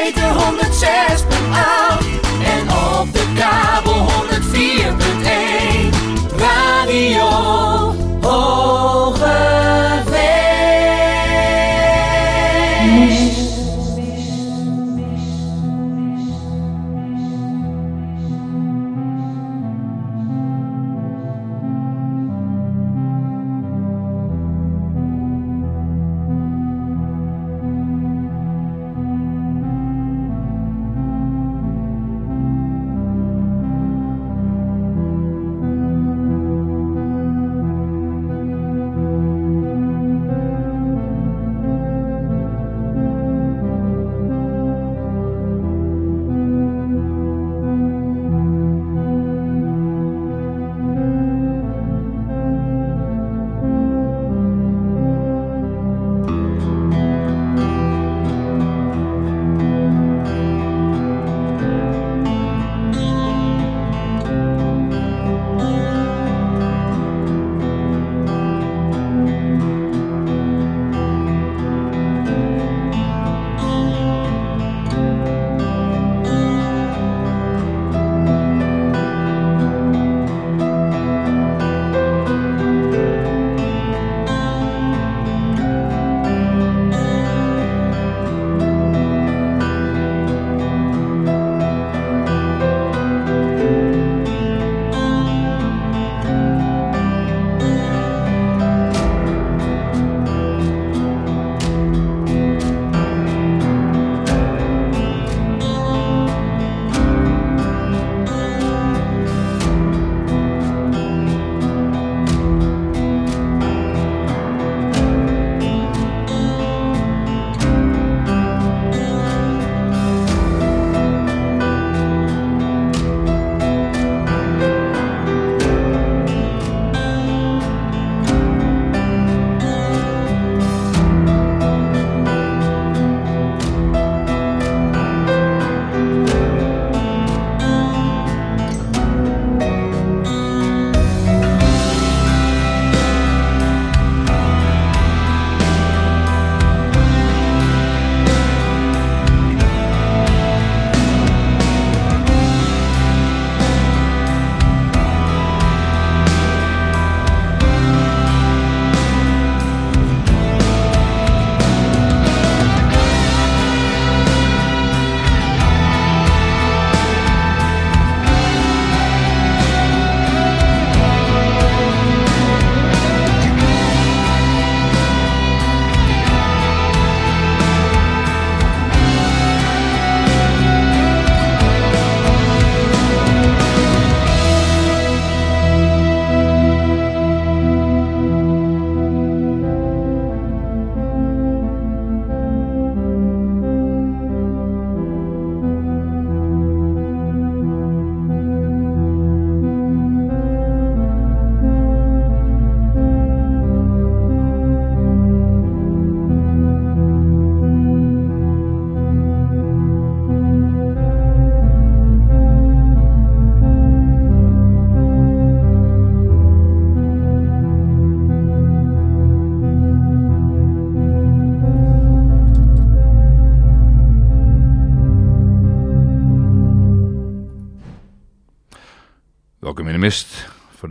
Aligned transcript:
vergeten 0.00 0.34
home. 0.34 0.59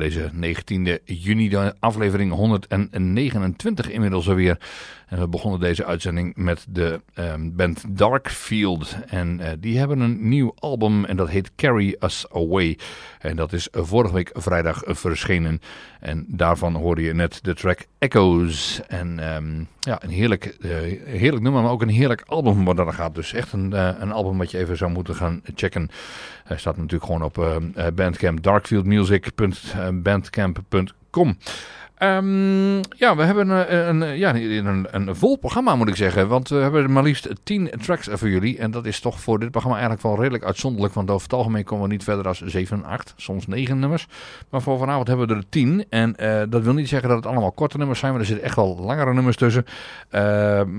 Deze 0.09 0.31
19e 0.34 1.03
juni, 1.06 1.50
de 1.50 1.74
aflevering 1.80 2.31
129 2.31 3.90
inmiddels 3.90 4.30
alweer. 4.30 4.58
En 5.09 5.20
we 5.20 5.28
begonnen 5.28 5.59
deze 5.59 5.86
uitzending 5.86 6.36
met 6.36 6.66
de 6.70 7.02
um, 7.16 7.56
band 7.56 7.84
Darkfield. 7.88 8.96
En 9.08 9.40
uh, 9.40 9.47
die 9.59 9.78
hebben 9.78 10.00
een 10.00 10.30
nieuw 10.30 10.53
album 10.59 11.06
en 11.06 11.18
dat 11.18 11.30
heet 11.30 11.52
Carry 11.56 11.96
Us 12.00 12.25
Away. 12.31 12.78
En 13.19 13.36
dat 13.36 13.53
is 13.53 13.68
vorige 13.72 14.14
week 14.14 14.30
vrijdag 14.34 14.81
verschenen. 14.86 15.62
En 16.00 16.25
daarvan 16.28 16.75
hoorde 16.75 17.02
je 17.02 17.14
net 17.14 17.44
de 17.44 17.53
track 17.53 17.86
Echoes. 17.98 18.81
En 18.88 19.36
um, 19.36 19.68
ja, 19.80 20.03
een 20.03 20.09
heerlijk, 20.09 20.58
uh, 20.59 20.72
heerlijk 21.06 21.44
nummer, 21.44 21.62
maar 21.62 21.72
ook 21.72 21.81
een 21.81 21.90
heerlijk 21.90 22.24
album 22.25 22.66
wat 22.66 22.80
er 22.80 22.94
gaat. 22.94 23.16
Dus 23.16 23.34
echt 23.34 23.53
een, 23.53 23.72
uh, 23.74 23.90
een 24.00 24.12
album 24.12 24.38
wat 24.38 24.51
je 24.51 24.57
even 24.57 24.78
zou 24.78 24.92
moeten 24.92 25.16
gaan 25.16 25.42
checken. 25.56 25.89
Hij 26.44 26.57
staat 26.57 26.78
natuurlijk 26.78 27.06
gewoon 27.06 27.24
op 27.24 27.38
uh, 27.38 27.56
Bandcamp, 27.95 28.44
darkfieldmusic.bandcamp.com. 28.44 31.38
Um, 32.01 32.80
ja, 32.96 33.16
we 33.16 33.24
hebben 33.24 33.50
een, 33.50 34.01
een, 34.01 34.18
ja, 34.18 34.36
een, 34.36 34.88
een 34.92 35.16
vol 35.16 35.36
programma 35.36 35.75
moet 35.75 35.88
ik 35.88 35.96
zeggen. 35.96 36.28
Want 36.28 36.50
we 36.50 36.56
hebben 36.56 36.92
maar 36.92 37.04
liefst 37.04 37.30
10 37.44 37.72
tracks 37.81 38.07
voor 38.12 38.30
jullie. 38.30 38.57
En 38.57 38.72
dat 38.72 38.86
is 38.86 39.00
toch 39.00 39.19
voor 39.19 39.40
dit 39.40 39.51
programma 39.51 39.78
eigenlijk 39.78 40.07
wel 40.07 40.18
redelijk 40.19 40.44
uitzonderlijk. 40.44 40.94
Want 40.94 41.10
over 41.10 41.24
het 41.24 41.34
algemeen 41.34 41.63
komen 41.63 41.88
we 41.88 41.92
niet 41.92 42.04
verder 42.04 42.24
dan 42.24 42.36
7, 42.46 42.84
8, 42.84 43.13
soms 43.18 43.48
9 43.48 43.80
nummers. 43.80 44.07
Maar 44.50 44.62
voor 44.62 44.78
vanavond 44.78 45.07
hebben 45.07 45.28
we 45.28 45.34
er 45.34 45.44
10. 45.50 45.86
En 45.90 46.16
uh, 46.19 46.42
dat 46.50 46.63
wil 46.63 46.74
niet 46.74 46.88
zeggen 46.90 47.10
dat 47.10 47.18
het 47.18 47.28
allemaal 47.28 47.51
korte 47.51 47.78
nummers 47.78 48.00
zijn. 48.00 48.12
Maar 48.12 48.22
er 48.22 48.28
zitten 48.28 48.46
echt 48.46 48.56
wel 48.56 48.78
langere 48.81 49.13
nummers 49.13 49.36
tussen. 49.36 49.66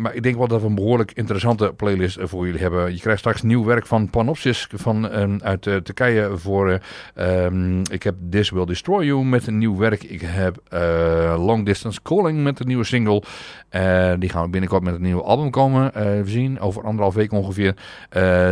Maar 0.01 0.15
ik 0.15 0.23
denk 0.23 0.37
wel 0.37 0.49
dat 0.49 0.61
we 0.61 0.67
een 0.67 0.75
behoorlijk 0.75 1.13
interessante 1.15 1.73
playlist 1.77 2.19
voor 2.21 2.47
jullie 2.47 2.61
hebben. 2.61 2.93
Je 2.93 3.01
krijgt 3.01 3.21
straks 3.21 3.43
nieuw 3.43 3.65
werk 3.65 3.87
van 3.87 4.11
Panopsis 4.11 4.69
van, 4.75 5.07
uh, 5.07 5.37
uit 5.43 5.63
Turkije. 5.63 6.31
Voor, 6.35 6.81
um, 7.15 7.83
ik 7.91 8.03
heb 8.03 8.15
This 8.31 8.51
Will 8.51 8.65
Destroy 8.65 9.05
You 9.05 9.25
met 9.25 9.47
een 9.47 9.59
nieuw 9.59 9.77
werk. 9.77 10.03
Ik 10.03 10.21
heb... 10.25 10.59
Long 11.37 11.67
Distance 11.67 12.03
Calling 12.03 12.43
met 12.43 12.57
de 12.57 12.65
nieuwe 12.65 12.85
single. 12.85 13.23
die 14.19 14.29
gaan 14.29 14.43
we 14.45 14.49
binnenkort 14.49 14.83
met 14.83 14.95
een 14.95 15.03
nieuwe 15.03 15.23
album 15.23 15.51
komen. 15.51 15.93
we 15.93 16.23
zien 16.25 16.61
over 16.61 16.83
anderhalf 16.83 17.15
week 17.15 17.33
ongeveer. 17.33 17.75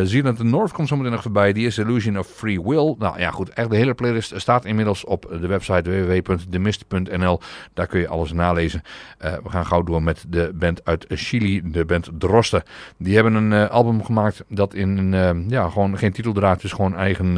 Zealand 0.05 0.37
the 0.37 0.45
North 0.45 0.73
komt 0.73 0.89
zometeen 0.89 1.13
nog 1.13 1.23
voorbij. 1.23 1.53
Die 1.53 1.67
is 1.67 1.79
Illusion 1.79 2.19
of 2.19 2.27
Free 2.27 2.63
Will. 2.63 2.95
Nou 2.99 3.19
ja, 3.19 3.31
goed. 3.31 3.49
Echt 3.49 3.71
de 3.71 3.77
hele 3.77 3.95
playlist 3.95 4.33
staat 4.37 4.65
inmiddels 4.65 5.05
op 5.05 5.37
de 5.41 5.47
website 5.47 5.91
www.demist.nl. 5.91 7.41
Daar 7.75 7.87
kun 7.87 8.01
je 8.01 8.09
alles 8.09 8.33
nalezen. 8.33 8.83
we 9.19 9.49
gaan 9.49 9.67
gauw 9.67 9.83
door 9.83 10.03
met 10.03 10.25
de 10.29 10.51
band 10.55 10.85
uit 10.85 11.07
Chili, 11.09 11.63
de 11.65 11.85
band 11.85 12.11
Drosten. 12.19 12.63
Die 12.97 13.15
hebben 13.15 13.35
een 13.35 13.69
album 13.69 14.05
gemaakt 14.05 14.45
dat 14.49 14.75
in 14.75 15.13
ja, 15.49 15.69
gewoon 15.69 15.99
geen 15.99 16.13
titeldraad 16.13 16.65
is, 16.65 16.73
gewoon 16.73 16.97
eigen 16.97 17.35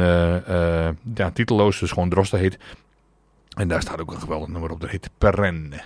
ja, 1.13 1.31
titelloos, 1.33 1.79
dus 1.79 1.91
gewoon 1.91 2.09
Drosten 2.09 2.39
heet. 2.39 2.57
En 3.57 3.67
daar 3.67 3.81
staat 3.81 4.01
ook 4.01 4.11
een 4.11 4.19
geweldig 4.19 4.47
nummer 4.47 4.71
op, 4.71 4.81
dat 4.81 4.89
heet 4.89 5.09
Perenne. 5.17 5.81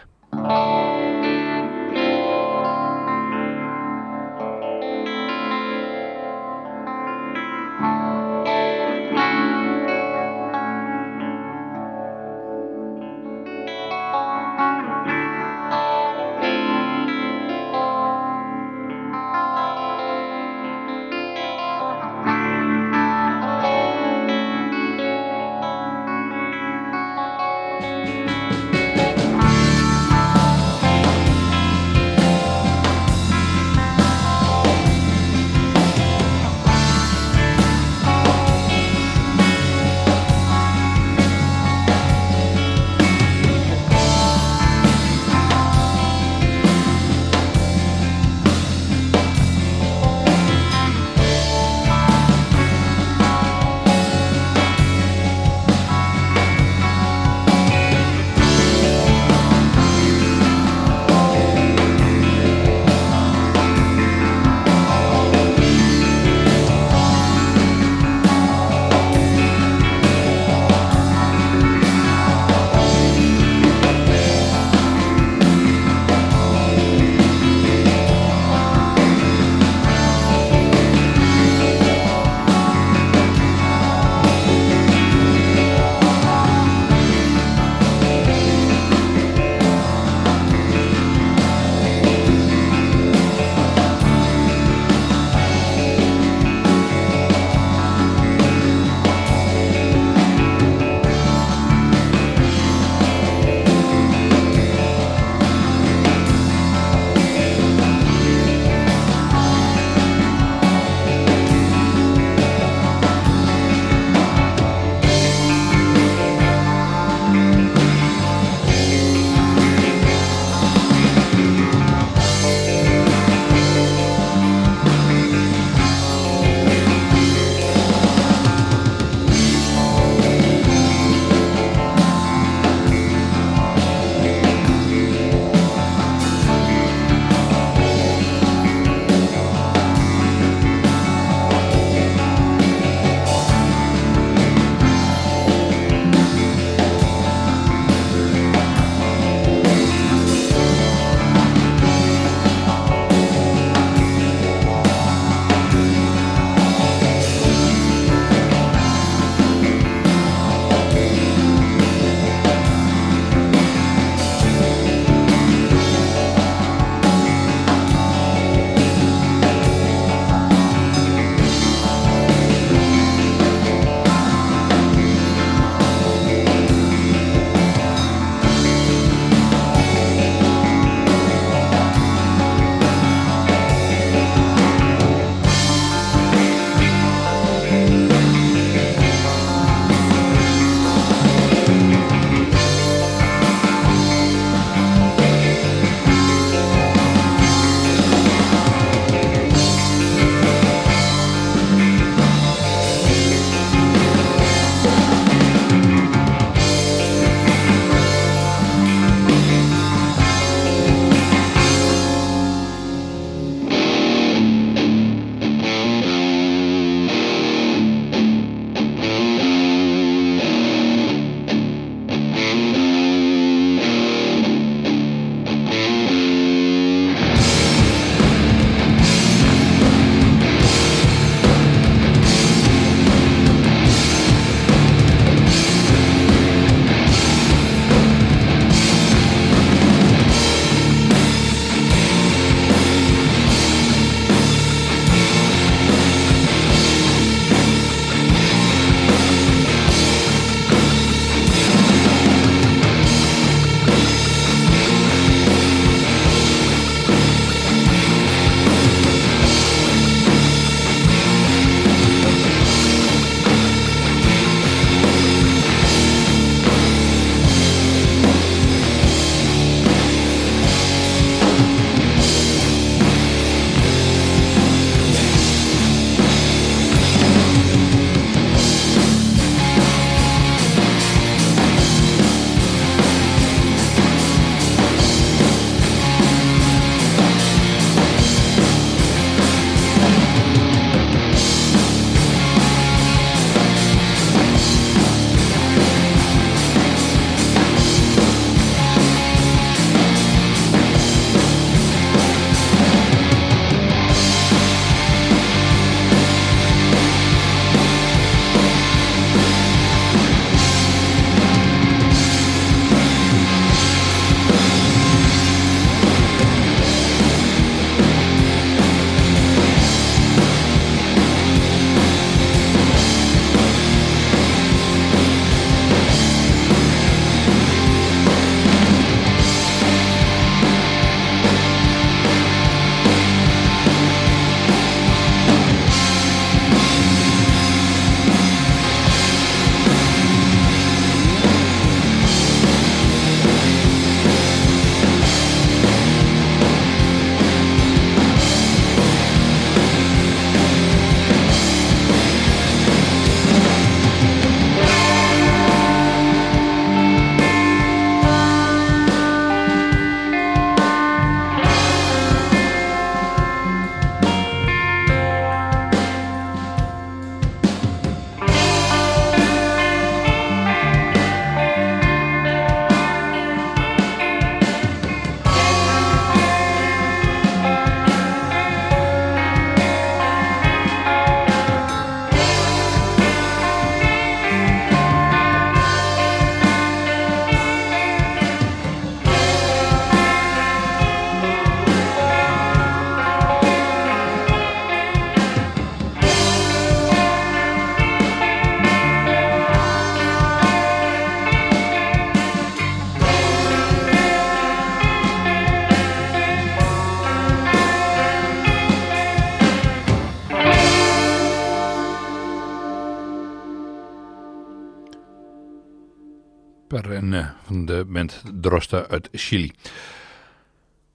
En, 417.03 417.31
uh, 417.31 417.45
van 417.65 417.85
de 417.85 418.05
band 418.07 418.43
Drosta 418.61 419.07
uit 419.07 419.29
Chili. 419.31 419.71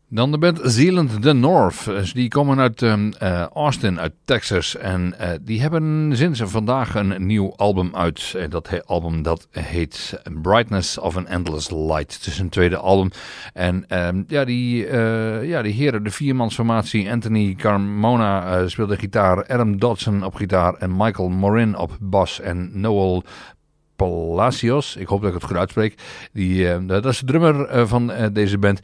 Dan 0.09 0.31
de 0.31 0.39
band 0.39 0.61
Zealand 0.63 1.23
The 1.23 1.33
North. 1.33 1.85
Dus 1.85 2.13
die 2.13 2.29
komen 2.29 2.59
uit 2.59 2.83
uh, 2.83 3.43
Austin, 3.43 4.01
uit 4.01 4.13
Texas. 4.25 4.77
En 4.77 5.15
die 5.43 5.61
hebben 5.61 6.13
sinds 6.17 6.41
vandaag 6.45 6.95
een 6.95 7.27
nieuw 7.27 7.53
album 7.57 7.97
uit. 7.97 8.37
Dat 8.49 8.87
album 8.87 9.23
dat 9.23 9.49
heet 9.51 10.21
Brightness 10.43 10.99
of 10.99 11.17
an 11.17 11.27
Endless 11.27 11.71
Light. 11.71 12.15
Het 12.15 12.27
is 12.27 12.39
een 12.39 12.49
tweede 12.49 12.77
album. 12.77 13.11
En 13.53 13.85
uh, 13.89 14.09
ja, 14.27 14.45
die, 14.45 14.93
ja, 15.47 15.63
die 15.63 15.73
heren, 15.73 16.05
de 16.05 16.11
viermansformatie. 16.11 17.11
Anthony 17.11 17.55
Carmona 17.55 18.69
speelde 18.69 18.97
gitaar. 18.97 19.47
Adam 19.47 19.79
Dodson 19.79 20.25
op 20.25 20.35
gitaar. 20.35 20.75
En 20.75 20.97
Michael 20.97 21.29
Morin 21.29 21.77
op 21.77 21.97
bas. 22.01 22.41
En 22.41 22.71
Noel 22.81 23.23
Palacios. 24.01 24.97
Ik 24.97 25.07
hoop 25.07 25.21
dat 25.21 25.29
ik 25.29 25.35
het 25.35 25.45
goed 25.45 25.57
uitspreek. 25.57 25.95
Die, 26.33 26.63
uh, 26.63 26.77
dat 26.87 27.05
is 27.05 27.19
de 27.19 27.27
drummer 27.27 27.77
uh, 27.77 27.87
van 27.87 28.11
uh, 28.11 28.27
deze 28.33 28.59
band. 28.59 28.81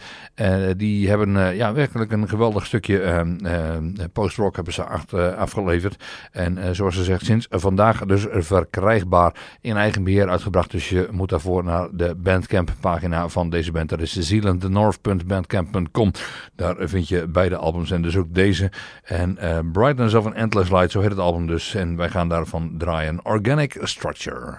die 0.76 1.08
hebben 1.08 1.56
ja, 1.56 1.72
werkelijk 1.72 2.12
een 2.12 2.28
geweldig 2.28 2.66
stukje 2.66 3.00
ehm, 3.00 3.92
post-rock 4.12 4.54
hebben 4.54 4.72
ze 4.72 4.84
afgeleverd. 5.36 6.04
En 6.32 6.74
zoals 6.74 6.94
ze 6.94 7.04
zegt, 7.04 7.24
sinds 7.24 7.46
vandaag 7.50 8.04
dus 8.04 8.26
verkrijgbaar 8.30 9.34
in 9.60 9.76
eigen 9.76 10.04
beheer 10.04 10.28
uitgebracht. 10.28 10.70
Dus 10.70 10.88
je 10.88 11.08
moet 11.10 11.28
daarvoor 11.28 11.64
naar 11.64 11.88
de 11.92 12.14
Bandcamp 12.14 12.74
pagina 12.80 13.28
van 13.28 13.50
deze 13.50 13.72
band. 13.72 13.88
Dat 13.88 14.00
is 14.00 14.18
zealandthenorth.bandcamp.com. 14.18 16.10
Daar 16.54 16.76
vind 16.78 17.08
je 17.08 17.26
beide 17.26 17.56
albums 17.56 17.90
en 17.90 18.02
dus 18.02 18.16
ook 18.16 18.34
deze. 18.34 18.70
En 19.02 19.38
Brightness 19.72 20.14
of 20.14 20.26
an 20.26 20.34
Endless 20.34 20.70
Light, 20.70 20.90
zo 20.90 21.00
heet 21.00 21.10
het 21.10 21.18
album 21.18 21.46
dus. 21.46 21.74
En 21.74 21.96
wij 21.96 22.08
gaan 22.08 22.28
daarvan 22.28 22.74
draaien 22.78 23.24
Organic 23.24 23.78
Structure. 23.82 24.58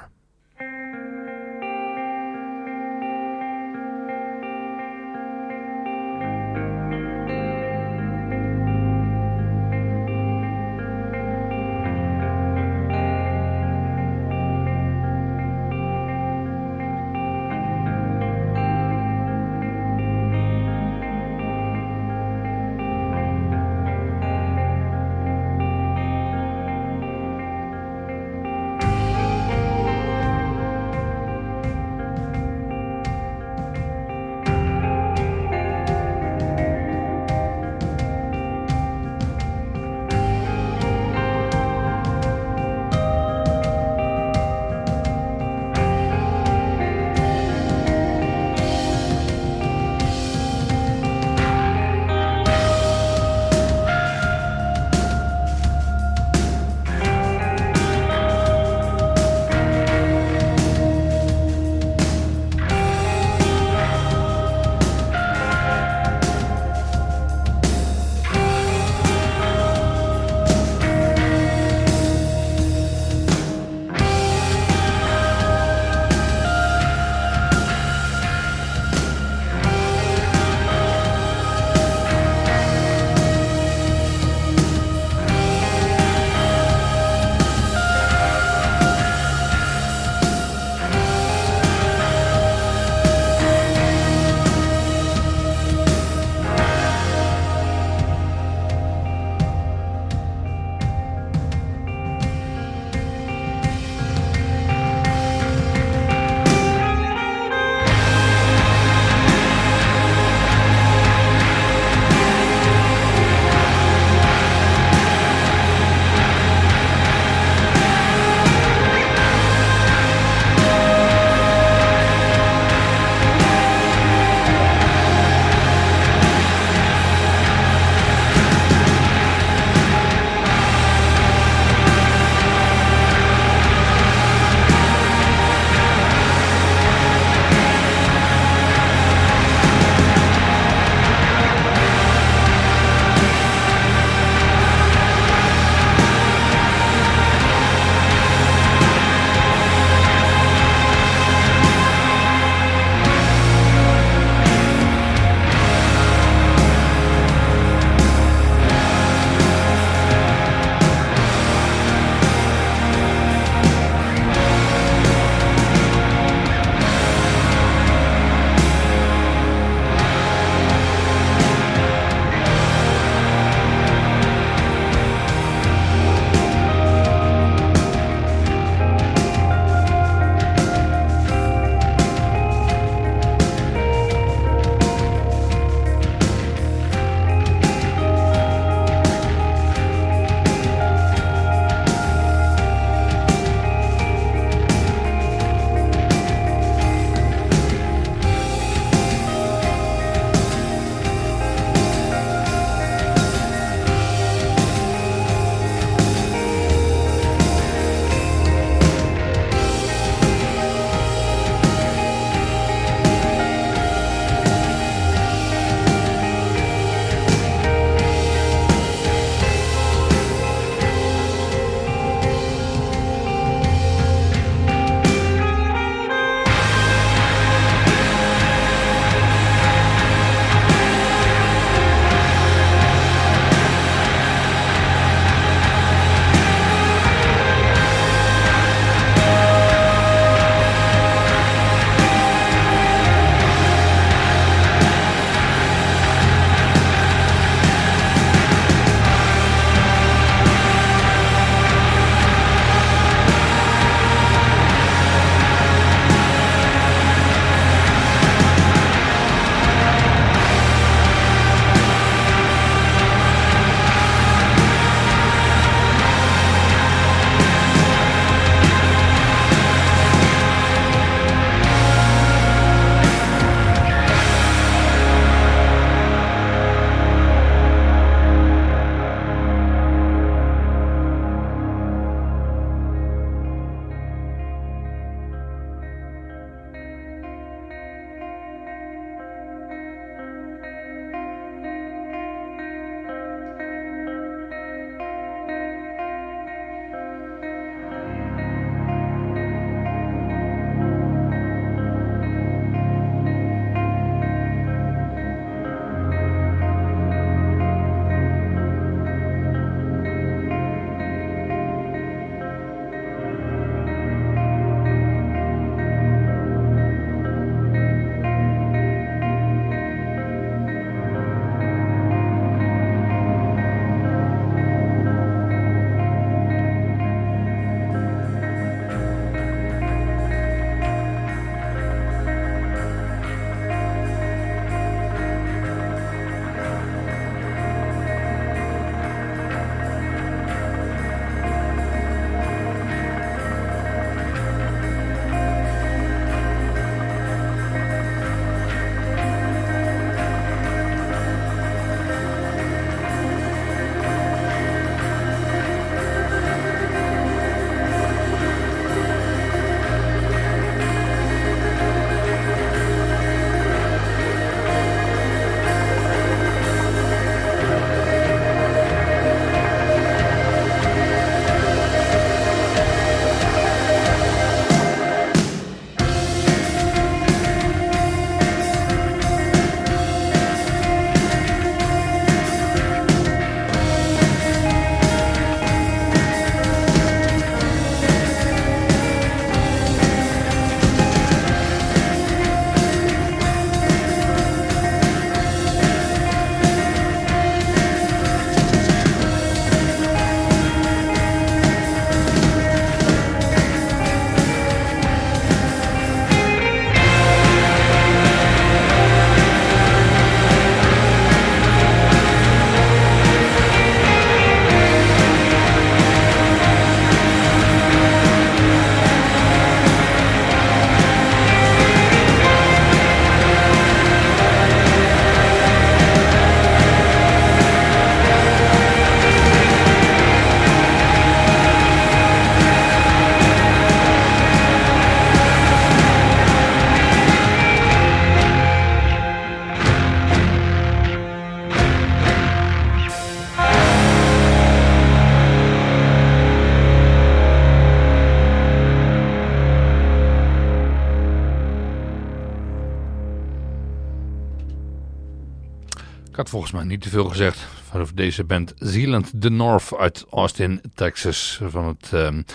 Volgens 456.57 456.77
mij 456.77 456.87
niet 456.87 457.01
te 457.01 457.09
veel 457.09 457.25
gezegd 457.25 457.67
over 457.93 458.15
deze 458.15 458.43
band 458.43 458.73
Zealand 458.79 459.31
The 459.41 459.49
North 459.49 459.93
uit 459.97 460.25
Austin, 460.29 460.81
Texas. 460.93 461.61
Van 461.63 461.87
het 461.87 462.11
um, 462.13 462.45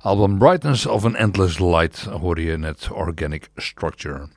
album 0.00 0.38
Brightness 0.38 0.86
of 0.86 1.04
an 1.04 1.16
Endless 1.16 1.58
Light 1.58 2.02
hoorde 2.02 2.42
je 2.42 2.56
net 2.56 2.88
Organic 2.92 3.48
Structure. 3.54 4.28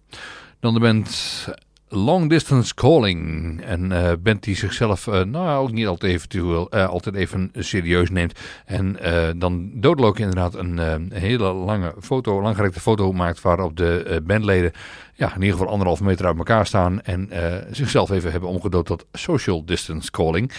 Dan 0.59 0.73
de 0.73 0.79
band 0.79 1.47
Long 1.87 2.29
Distance 2.29 2.73
Calling. 2.73 3.61
Een 3.65 3.91
uh, 3.91 4.11
band 4.19 4.43
die 4.43 4.55
zichzelf 4.55 5.07
uh, 5.07 5.23
nou 5.23 5.71
niet 5.71 5.87
altijd, 5.87 6.11
eventueel, 6.11 6.75
uh, 6.75 6.87
altijd 6.87 7.15
even 7.15 7.51
serieus 7.53 8.09
neemt. 8.09 8.39
En 8.65 8.97
dan 9.39 9.71
doodelijk 9.73 10.19
inderdaad 10.19 10.55
een 10.55 11.11
hele 11.13 11.53
lange 11.53 11.93
foto, 12.01 12.41
langgerekte 12.41 12.79
foto 12.79 13.11
maakt 13.11 13.41
waarop 13.41 13.77
de 13.77 14.21
bandleden 14.25 14.71
ja, 15.19 15.35
in 15.35 15.41
ieder 15.41 15.57
geval 15.57 15.71
anderhalf 15.71 16.01
meter 16.01 16.25
uit 16.25 16.37
elkaar 16.37 16.65
staan 16.65 17.01
en 17.01 17.29
uh, 17.33 17.37
zichzelf 17.71 18.09
even 18.09 18.31
hebben 18.31 18.49
omgedood 18.49 18.85
tot 18.85 19.05
social 19.11 19.65
distance 19.65 20.11
calling. 20.11 20.51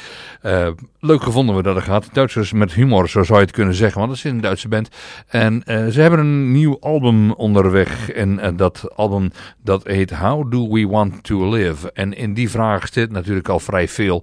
Uh, 0.42 0.68
leuk 0.99 1.23
gevonden 1.23 1.57
we 1.57 1.62
dat 1.62 1.77
er 1.77 1.83
gaat. 1.83 2.09
Duitsers 2.12 2.53
met 2.53 2.73
humor, 2.73 3.09
zo 3.09 3.23
zou 3.23 3.38
je 3.38 3.44
het 3.44 3.55
kunnen 3.55 3.75
zeggen, 3.75 4.01
want 4.01 4.12
het 4.12 4.25
is 4.25 4.31
een 4.31 4.40
Duitse 4.40 4.68
band. 4.68 4.88
En 5.27 5.55
uh, 5.55 5.87
ze 5.87 6.01
hebben 6.01 6.18
een 6.18 6.53
nieuw 6.53 6.77
album 6.81 7.33
onderweg 7.33 8.11
en 8.11 8.57
dat 8.57 8.96
album 8.96 9.31
dat 9.62 9.87
heet 9.87 10.11
How 10.11 10.51
Do 10.51 10.68
We 10.68 10.87
Want 10.87 11.23
To 11.23 11.51
Live? 11.51 11.92
En 11.92 12.12
in 12.12 12.35
die 12.35 12.51
vraag 12.51 12.88
zit 12.92 13.12
natuurlijk 13.12 13.49
al 13.49 13.61
vrij 13.61 13.88
veel. 13.88 14.23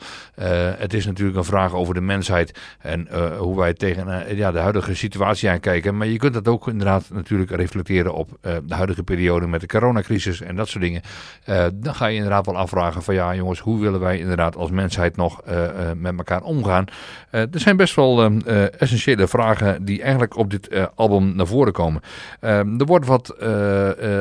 het 0.78 0.94
is 0.94 1.06
natuurlijk 1.06 1.38
een 1.38 1.44
vraag 1.44 1.74
over 1.74 1.94
de 1.94 2.02
mensheid 2.02 2.60
en 2.80 3.08
hoe 3.38 3.58
wij 3.58 3.74
tegen 3.74 4.36
ja, 4.36 4.52
de 4.52 4.60
huidige 4.60 4.96
situatie 4.96 5.50
aankijken. 5.50 5.98
Maar 5.98 6.08
je 6.08 6.18
kunt 6.18 6.34
dat 6.34 6.48
ook 6.48 6.68
inderdaad 6.68 7.10
natuurlijk 7.14 7.52
reflecteren 7.52 8.14
op 8.14 8.30
de 8.42 8.76
huidige 8.76 9.04
periode 9.04 9.48
met 9.48 9.62
de 9.62 9.68
coronacrisis 9.68 10.27
en 10.28 10.56
dat 10.56 10.68
soort 10.68 10.84
dingen. 10.84 11.02
Uh, 11.46 11.66
dan 11.74 11.96
ga 11.96 12.06
je 12.06 12.16
inderdaad 12.16 12.46
wel 12.46 12.58
afvragen 12.58 13.04
van 13.04 13.14
ja 13.14 13.36
jongens, 13.36 13.60
hoe 13.60 13.80
willen 13.80 14.00
wij 14.00 14.20
inderdaad 14.20 14.56
als 14.56 14.70
mensheid 14.70 15.16
nog 15.16 15.42
uh, 15.48 15.64
uh, 15.64 15.70
met 15.96 16.18
elkaar 16.18 16.42
omgaan? 16.42 16.86
er 17.32 17.48
zijn 17.52 17.78
best 17.78 17.96
wel 17.96 18.32
essentiële 18.78 19.28
vragen 19.28 19.86
die 19.86 20.02
eigenlijk 20.02 20.38
op 20.38 20.52
dit 20.52 20.70
album 20.96 21.36
naar 21.36 21.48
voren 21.48 21.74
komen. 21.74 22.02
er 22.40 22.86
wordt 22.86 23.06
wat 23.06 23.36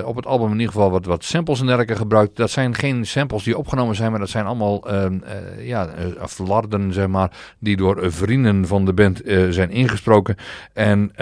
op 0.04 0.16
het 0.16 0.26
album 0.26 0.46
in 0.46 0.58
ieder 0.58 0.72
geval 0.72 0.90
wat, 0.90 1.04
wat 1.04 1.24
samples 1.24 1.60
en 1.60 1.66
dergelijke 1.66 1.96
gebruikt. 1.96 2.36
Dat 2.36 2.50
zijn 2.50 2.74
geen 2.74 3.06
samples 3.06 3.42
die 3.42 3.58
opgenomen 3.58 3.94
zijn, 3.94 4.10
maar 4.10 4.20
dat 4.20 4.28
zijn 4.28 4.46
allemaal 4.46 4.90
ja, 5.58 5.88
flarden 6.26 6.92
zeg 6.92 7.06
maar, 7.06 7.30
die 7.58 7.76
door 7.76 8.12
vrienden 8.12 8.66
van 8.66 8.84
de 8.84 8.92
band 8.92 9.22
zijn 9.50 9.70
ingesproken. 9.70 10.36
En... 10.72 11.12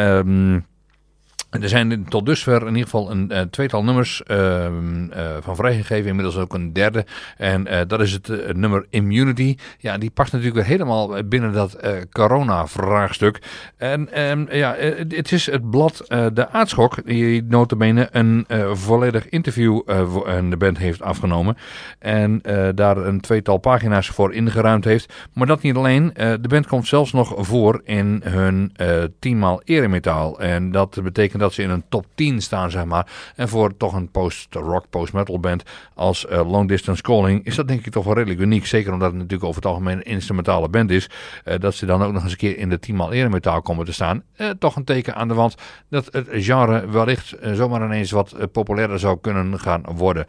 er 1.62 1.68
zijn 1.68 2.04
tot 2.08 2.26
dusver 2.26 2.60
in 2.60 2.66
ieder 2.66 2.82
geval 2.82 3.10
een 3.10 3.30
uh, 3.32 3.40
tweetal 3.40 3.84
nummers 3.84 4.22
uh, 4.26 4.36
uh, 4.36 5.36
van 5.40 5.56
vrijgegeven, 5.56 6.08
inmiddels 6.08 6.36
ook 6.36 6.54
een 6.54 6.72
derde. 6.72 7.04
En 7.36 7.66
uh, 7.66 7.80
dat 7.86 8.00
is 8.00 8.12
het 8.12 8.56
nummer 8.56 8.86
Immunity. 8.90 9.56
Ja, 9.78 9.98
die 9.98 10.10
past 10.10 10.32
natuurlijk 10.32 10.58
weer 10.58 10.76
helemaal 10.76 11.24
binnen 11.24 11.52
dat 11.52 11.78
corona-vraagstuk. 12.12 13.42
En 13.76 14.22
um, 14.30 14.46
ja, 14.50 14.74
het 15.08 15.32
is 15.32 15.46
het 15.46 15.70
blad 15.70 16.04
De 16.32 16.48
Aardschok, 16.50 17.06
die 17.06 17.42
notabene 17.42 18.08
een 18.10 18.46
volledig 18.72 19.28
interview 19.28 19.80
aan 20.26 20.50
de 20.50 20.56
band 20.56 20.78
heeft 20.78 21.02
afgenomen. 21.02 21.56
En 21.98 22.42
daar 22.74 22.96
een 22.96 23.20
tweetal 23.20 23.58
pagina's 23.58 24.08
voor 24.08 24.32
ingeruimd 24.32 24.84
heeft. 24.84 25.12
Maar 25.32 25.46
dat 25.46 25.62
niet 25.62 25.76
alleen, 25.76 26.10
de 26.14 26.48
band 26.48 26.66
komt 26.66 26.86
zelfs 26.86 27.12
nog 27.12 27.34
voor 27.36 27.80
in 27.84 28.20
hun 28.24 28.72
tienmaal 29.18 29.60
eremetaal. 29.64 30.40
En 30.40 30.70
dat 30.70 31.00
betekent 31.02 31.42
dat 31.44 31.52
ze 31.52 31.62
in 31.62 31.70
een 31.70 31.84
top 31.88 32.06
10 32.14 32.42
staan, 32.42 32.70
zeg 32.70 32.84
maar. 32.84 33.06
En 33.36 33.48
voor 33.48 33.76
toch 33.76 33.92
een 33.92 34.10
post-rock, 34.10 34.84
post-metal 34.90 35.40
band 35.40 35.62
als 35.94 36.26
uh, 36.30 36.50
Long 36.50 36.68
Distance 36.68 37.02
Calling 37.02 37.44
is 37.44 37.54
dat 37.54 37.68
denk 37.68 37.86
ik 37.86 37.92
toch 37.92 38.04
wel 38.04 38.14
redelijk 38.14 38.40
uniek. 38.40 38.66
Zeker 38.66 38.92
omdat 38.92 39.08
het 39.08 39.16
natuurlijk 39.16 39.44
over 39.44 39.62
het 39.62 39.70
algemeen 39.70 39.96
een 39.96 40.02
instrumentale 40.02 40.68
band 40.68 40.90
is. 40.90 41.10
Uh, 41.44 41.54
dat 41.58 41.74
ze 41.74 41.86
dan 41.86 42.02
ook 42.02 42.12
nog 42.12 42.22
eens 42.22 42.32
een 42.32 42.38
keer 42.38 42.58
in 42.58 42.68
de 42.68 42.78
10 42.78 42.96
maal 42.96 43.12
eremetaal 43.12 43.62
komen 43.62 43.84
te 43.84 43.92
staan. 43.92 44.22
Uh, 44.36 44.50
toch 44.58 44.76
een 44.76 44.84
teken 44.84 45.14
aan 45.14 45.28
de 45.28 45.34
wand 45.34 45.54
dat 45.90 46.08
het 46.10 46.28
genre 46.30 46.86
wellicht 46.86 47.34
zomaar 47.52 47.84
ineens 47.84 48.10
wat 48.10 48.52
populairder 48.52 48.98
zou 48.98 49.18
kunnen 49.20 49.60
gaan 49.60 49.82
worden. 49.94 50.26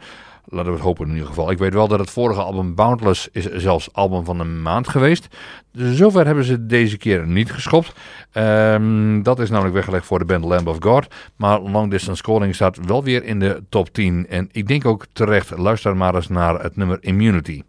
Laten 0.48 0.70
we 0.70 0.76
het 0.76 0.86
hopen 0.86 1.06
in 1.06 1.12
ieder 1.12 1.28
geval. 1.28 1.50
Ik 1.50 1.58
weet 1.58 1.72
wel 1.72 1.88
dat 1.88 1.98
het 1.98 2.10
vorige 2.10 2.40
album 2.40 2.74
Boundless 2.74 3.28
is 3.32 3.50
zelfs 3.50 3.92
album 3.92 4.24
van 4.24 4.40
een 4.40 4.62
maand 4.62 4.88
geweest. 4.88 5.28
Dus 5.72 5.96
zover 5.96 6.26
hebben 6.26 6.44
ze 6.44 6.66
deze 6.66 6.96
keer 6.96 7.26
niet 7.26 7.52
geschopt. 7.52 7.92
Um, 8.32 9.22
dat 9.22 9.38
is 9.38 9.50
namelijk 9.50 9.74
weggelegd 9.74 10.06
voor 10.06 10.18
de 10.18 10.24
band 10.24 10.44
Lamb 10.44 10.68
of 10.68 10.76
God. 10.80 11.06
Maar 11.36 11.60
Long 11.60 11.90
Distance 11.90 12.22
Calling 12.22 12.54
staat 12.54 12.86
wel 12.86 13.04
weer 13.04 13.24
in 13.24 13.38
de 13.38 13.62
top 13.68 13.92
10. 13.92 14.26
En 14.28 14.48
ik 14.52 14.68
denk 14.68 14.84
ook 14.84 15.06
terecht, 15.12 15.58
luister 15.58 15.96
maar 15.96 16.14
eens 16.14 16.28
naar 16.28 16.62
het 16.62 16.76
nummer 16.76 16.98
Immunity. 17.00 17.62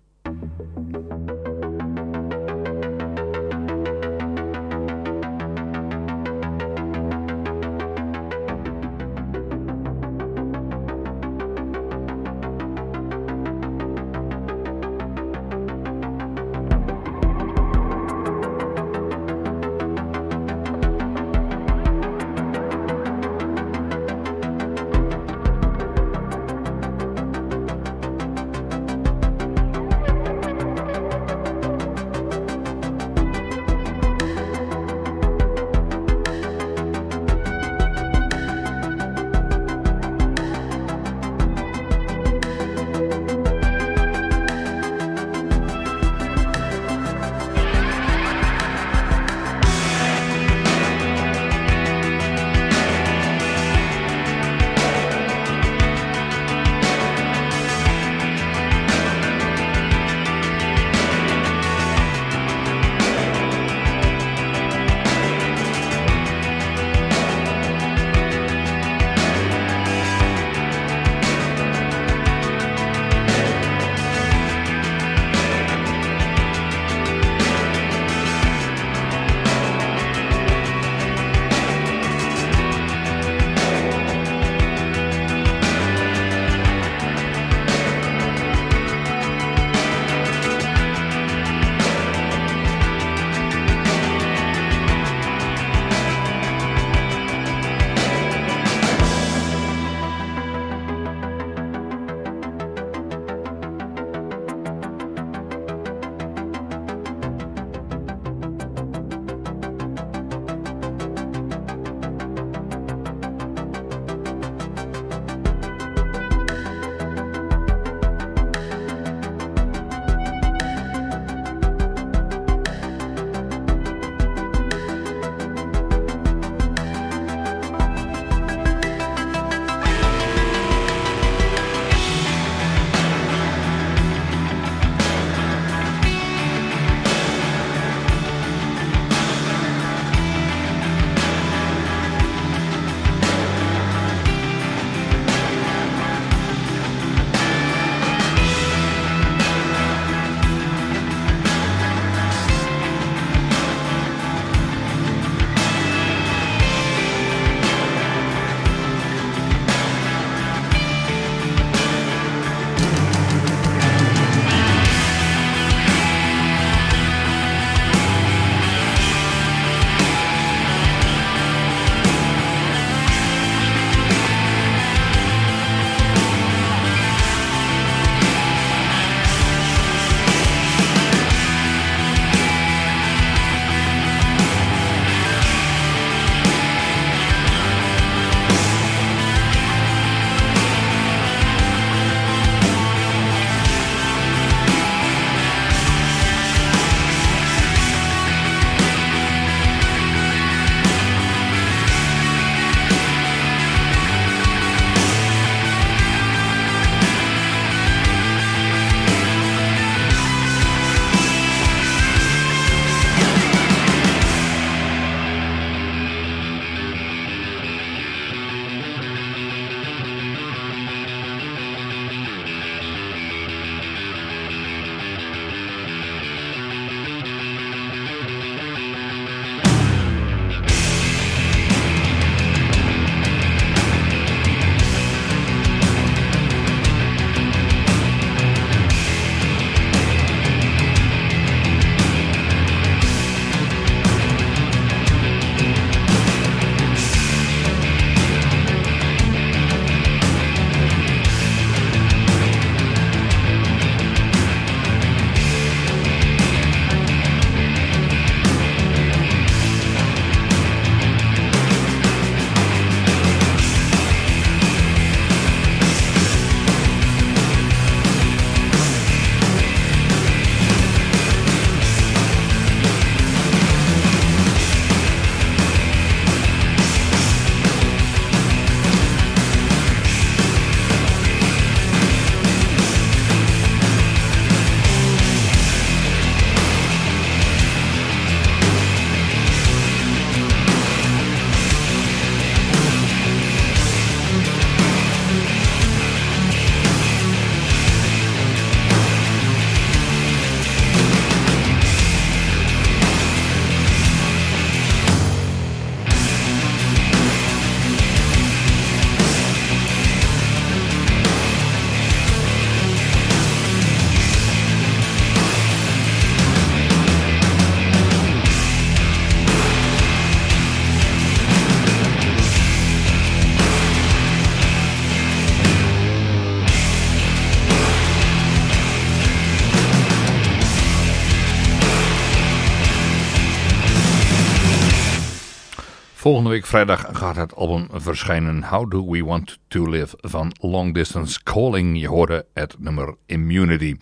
Volgende 336.27 336.49
week 336.49 336.65
vrijdag 336.65 337.05
gaat 337.11 337.35
het 337.35 337.55
album 337.55 337.87
verschijnen 337.91 338.63
How 338.63 338.91
Do 338.91 339.09
We 339.09 339.23
Want 339.23 339.57
To 339.67 339.89
Live 339.89 340.17
van 340.21 340.51
Long 340.59 340.93
Distance 340.93 341.43
Calling. 341.43 341.99
Je 341.99 342.07
hoorde 342.07 342.45
het 342.53 342.75
nummer 342.79 343.15
Immunity. 343.25 343.95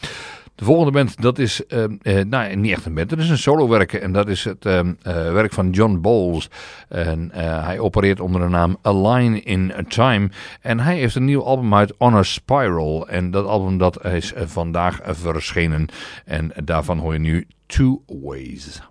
De 0.56 0.66
volgende 0.66 0.92
band, 0.92 1.22
dat 1.22 1.40
is 1.40 1.62
uh, 1.68 1.84
uh, 2.02 2.24
nou, 2.24 2.56
niet 2.56 2.72
echt 2.72 2.86
een 2.86 2.94
band, 2.94 3.10
dat 3.10 3.20
is 3.20 3.30
een 3.30 3.38
solowerk. 3.38 3.94
En 3.94 4.12
dat 4.12 4.28
is 4.28 4.44
het 4.44 4.66
uh, 4.66 4.82
werk 5.04 5.54
van 5.54 5.70
John 5.70 6.00
Bowles. 6.02 6.50
En 6.90 7.30
hij 7.34 7.80
opereert 7.80 8.20
onder 8.20 8.42
de 8.42 8.48
naam 8.48 8.78
A 8.86 8.94
Line 8.94 9.42
in 9.42 9.74
Time. 9.88 10.30
En 10.62 10.80
hij 10.80 10.98
heeft 10.98 11.16
een 11.16 11.26
nieuw 11.26 11.44
album 11.44 11.76
uit 11.76 11.94
Honor 11.98 12.26
Spiral. 12.26 13.08
En 13.08 13.32
dat 13.32 13.46
album 13.46 13.78
dat 13.78 14.06
is 14.06 14.34
vandaag 14.36 15.00
verschenen. 15.04 15.88
En 16.26 16.52
daarvan 16.64 17.00
hoor 17.00 17.14
je 17.14 17.20
nu 17.20 17.48
Two 17.66 18.04
Ways. 18.08 18.82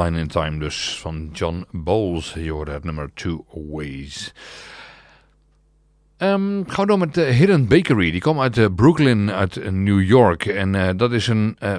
Line 0.00 0.18
in 0.18 0.26
Time 0.26 0.58
dus 0.58 0.98
van 1.00 1.28
John 1.32 1.66
Bowles. 1.70 2.34
Je 2.34 2.50
hoorde 2.50 2.72
het 2.72 2.84
nummer 2.84 3.10
Two 3.14 3.44
Ways. 3.52 4.32
Um, 6.18 6.64
gaan 6.68 6.84
we 6.84 6.86
door 6.86 6.98
met 6.98 7.14
de 7.14 7.22
Hidden 7.22 7.68
Bakery. 7.68 8.10
Die 8.10 8.20
komt 8.20 8.40
uit 8.40 8.56
uh, 8.56 8.66
Brooklyn, 8.74 9.30
uit 9.30 9.72
New 9.72 10.02
York. 10.02 10.46
En 10.46 10.74
uh, 10.74 10.88
dat 10.96 11.12
is 11.12 11.26
een 11.26 11.56
uh, 11.62 11.76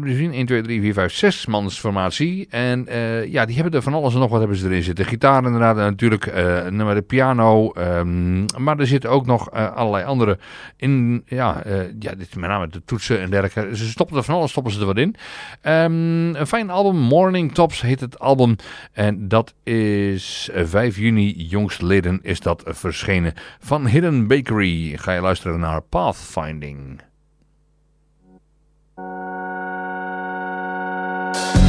we 0.00 0.14
zien 0.14 0.32
1, 0.32 0.46
2, 0.46 0.62
3, 0.62 0.80
4, 0.80 0.92
5, 0.92 1.12
6 1.12 1.46
mans 1.46 1.78
formatie. 1.78 2.46
En 2.50 2.86
uh, 2.88 3.26
ja, 3.26 3.44
die 3.44 3.54
hebben 3.54 3.72
er 3.72 3.82
van 3.82 3.94
alles 3.94 4.14
en 4.14 4.20
nog 4.20 4.30
wat 4.30 4.38
hebben 4.38 4.56
ze 4.56 4.66
erin 4.66 4.82
zitten. 4.82 5.04
Gitaar 5.04 5.44
inderdaad, 5.44 5.76
natuurlijk 5.76 6.26
uh, 6.26 6.94
de 6.94 7.04
piano. 7.06 7.72
Um, 7.78 8.44
maar 8.58 8.78
er 8.78 8.86
zitten 8.86 9.10
ook 9.10 9.26
nog 9.26 9.54
uh, 9.54 9.72
allerlei 9.72 10.04
andere 10.04 10.38
in. 10.76 11.22
Ja, 11.26 11.62
ja, 11.98 12.14
dit 12.14 12.36
met 12.36 12.48
name 12.48 12.68
de 12.68 12.82
toetsen 12.84 13.20
en 13.20 13.30
dergelijke. 13.30 13.76
Ze 13.76 13.88
stoppen 13.88 14.16
er 14.16 14.22
van 14.22 14.34
alles, 14.34 14.50
stoppen 14.50 14.72
ze 14.72 14.80
er 14.80 14.86
wat 14.86 14.98
in. 14.98 15.14
Um, 15.62 16.34
een 16.34 16.46
fijn 16.46 16.70
album, 16.70 16.96
Morning 16.96 17.52
Tops 17.52 17.80
heet 17.80 18.00
het 18.00 18.18
album. 18.18 18.56
En 18.92 19.28
dat 19.28 19.54
is 19.62 20.50
5 20.54 20.96
juni, 20.96 21.32
jongstleden 21.32 22.18
is 22.22 22.40
dat 22.40 22.62
verschenen. 22.66 23.34
Van 23.60 23.86
Hidden 23.86 24.26
Bakery 24.26 24.96
ga 24.96 25.12
je 25.12 25.20
luisteren 25.20 25.60
naar 25.60 25.80
Pathfinding. 25.80 27.12
Bye. 31.34 31.63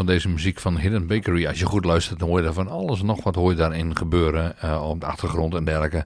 Van 0.00 0.08
deze 0.08 0.28
muziek 0.28 0.58
van 0.58 0.78
Hidden 0.78 1.06
Bakery. 1.06 1.46
Als 1.46 1.58
je 1.58 1.64
goed 1.64 1.84
luistert, 1.84 2.18
dan 2.18 2.28
hoor 2.28 2.42
je 2.42 2.52
van 2.52 2.68
alles 2.68 3.02
nog 3.02 3.24
wat 3.24 3.34
hoor 3.34 3.50
je 3.50 3.56
daarin 3.56 3.96
gebeuren. 3.96 4.56
Uh, 4.64 4.88
op 4.88 5.00
de 5.00 5.06
achtergrond 5.06 5.54
en 5.54 5.64
dergelijke. 5.64 6.04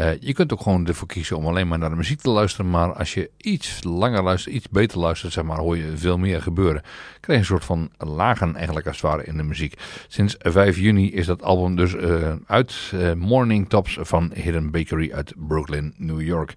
Uh, 0.00 0.20
je 0.20 0.32
kunt 0.32 0.52
ook 0.52 0.60
gewoon 0.60 0.86
ervoor 0.86 1.08
kiezen 1.08 1.36
om 1.36 1.46
alleen 1.46 1.68
maar 1.68 1.78
naar 1.78 1.90
de 1.90 1.96
muziek 1.96 2.20
te 2.20 2.30
luisteren. 2.30 2.70
Maar 2.70 2.92
als 2.92 3.14
je 3.14 3.30
iets 3.36 3.84
langer 3.84 4.22
luistert, 4.22 4.54
iets 4.54 4.68
beter 4.68 4.98
luistert, 4.98 5.32
zeg 5.32 5.44
maar, 5.44 5.58
hoor 5.58 5.76
je 5.76 5.96
veel 5.96 6.18
meer 6.18 6.42
gebeuren. 6.42 6.82
Krijg 7.20 7.26
je 7.26 7.34
een 7.34 7.44
soort 7.44 7.64
van 7.64 7.90
lagen 7.98 8.56
eigenlijk 8.56 8.86
als 8.86 8.96
het 8.96 9.10
ware 9.10 9.24
in 9.24 9.36
de 9.36 9.42
muziek. 9.42 9.74
Sinds 10.08 10.36
5 10.38 10.78
juni 10.78 11.12
is 11.12 11.26
dat 11.26 11.42
album 11.42 11.76
dus 11.76 11.94
uh, 11.94 12.32
uit. 12.46 12.92
Morning 13.16 13.68
Tops 13.68 13.98
van 14.00 14.30
Hidden 14.34 14.70
Bakery 14.70 15.12
uit 15.12 15.32
Brooklyn, 15.36 15.94
New 15.96 16.20
York. 16.20 16.54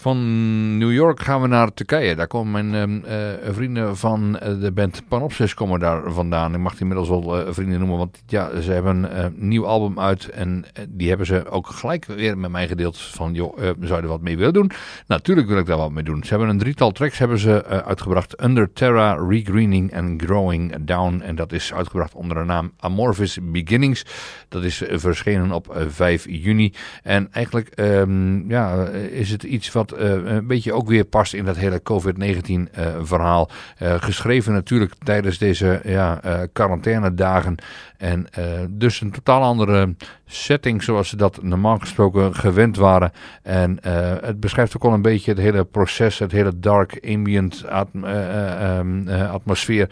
Van 0.00 0.78
New 0.78 0.92
York 0.92 1.20
gaan 1.20 1.40
we 1.40 1.46
naar 1.46 1.74
Turkije. 1.74 2.16
Daar 2.16 2.26
komen 2.26 2.70
mijn 2.70 3.04
uh, 3.06 3.52
vrienden 3.52 3.96
van 3.96 4.32
de 4.32 4.70
band 4.74 5.02
Panopsis 5.08 5.54
komen 5.54 5.80
daar 5.80 6.12
vandaan. 6.12 6.54
Ik 6.54 6.60
mag 6.60 6.72
die 6.72 6.80
inmiddels 6.80 7.08
wel 7.08 7.40
uh, 7.40 7.52
vrienden 7.52 7.78
noemen, 7.78 7.98
want 7.98 8.22
ja, 8.26 8.60
ze 8.60 8.72
hebben 8.72 9.24
een 9.24 9.34
nieuw 9.36 9.66
album 9.66 10.00
uit. 10.00 10.28
En 10.28 10.64
die 10.88 11.08
hebben 11.08 11.26
ze 11.26 11.50
ook 11.50 11.66
gelijk 11.66 12.04
weer 12.04 12.38
met 12.38 12.50
mij 12.50 12.68
gedeeld 12.68 12.98
van, 12.98 13.34
joh, 13.34 13.58
zou 13.58 13.76
je 13.80 13.94
er 13.94 14.06
wat 14.06 14.20
mee 14.20 14.36
willen 14.36 14.52
doen? 14.52 14.70
Natuurlijk 15.06 15.48
wil 15.48 15.58
ik 15.58 15.66
daar 15.66 15.76
wat 15.76 15.90
mee 15.90 16.04
doen. 16.04 16.22
Ze 16.22 16.28
hebben 16.28 16.48
een 16.48 16.58
drietal 16.58 16.90
tracks 16.90 17.18
hebben 17.18 17.38
ze 17.38 17.64
uitgebracht. 17.64 18.42
Under 18.42 18.72
Terra, 18.72 19.26
Regreening 19.28 19.90
en 19.90 20.20
Growing 20.24 20.76
Down. 20.80 21.20
En 21.20 21.34
dat 21.34 21.52
is 21.52 21.72
uitgebracht 21.74 22.14
onder 22.14 22.36
de 22.36 22.44
naam 22.44 22.72
Amorphous 22.78 23.38
Beginnings. 23.42 24.04
Dat 24.48 24.64
is 24.64 24.82
verschenen 24.88 25.52
op 25.52 25.84
5 25.88 26.24
juni. 26.28 26.72
En 27.02 27.32
eigenlijk 27.32 27.72
um, 27.80 28.44
ja, 28.48 28.84
is 28.92 29.30
het 29.30 29.42
iets 29.42 29.72
wat 29.72 29.89
uh, 29.92 30.10
een 30.24 30.46
beetje 30.46 30.72
ook 30.72 30.88
weer 30.88 31.04
past 31.04 31.34
in 31.34 31.44
dat 31.44 31.56
hele 31.56 31.82
COVID-19 31.82 32.50
uh, 32.50 32.66
verhaal. 33.02 33.50
Uh, 33.82 33.94
geschreven 33.98 34.52
natuurlijk 34.52 34.92
tijdens 35.02 35.38
deze 35.38 35.80
ja, 35.84 36.20
quarantainedagen. 36.52 37.54
En 37.96 38.26
dus 38.70 39.00
een 39.00 39.10
totaal 39.10 39.42
andere 39.42 39.94
setting 40.26 40.82
zoals 40.82 41.08
ze 41.08 41.16
dat 41.16 41.42
normaal 41.42 41.78
gesproken 41.78 42.34
gewend 42.34 42.76
waren. 42.76 43.12
En 43.42 43.78
het 44.24 44.40
beschrijft 44.40 44.76
ook 44.76 44.84
al 44.84 44.92
een 44.92 45.02
beetje 45.02 45.30
het 45.30 45.40
hele 45.40 45.64
proces, 45.64 46.18
het 46.18 46.32
hele 46.32 46.58
dark 46.58 46.98
ambient 47.08 47.64
um, 48.04 49.08
atmosfeer 49.08 49.88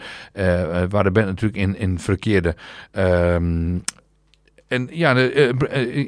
waar 0.89 1.03
de 1.03 1.11
band 1.11 1.25
natuurlijk 1.25 1.59
in, 1.59 1.77
in 1.77 1.99
verkeerde. 1.99 2.55
Um, 2.91 3.83
en 4.69 4.87
ja, 4.91 5.15
uh, 5.15 5.49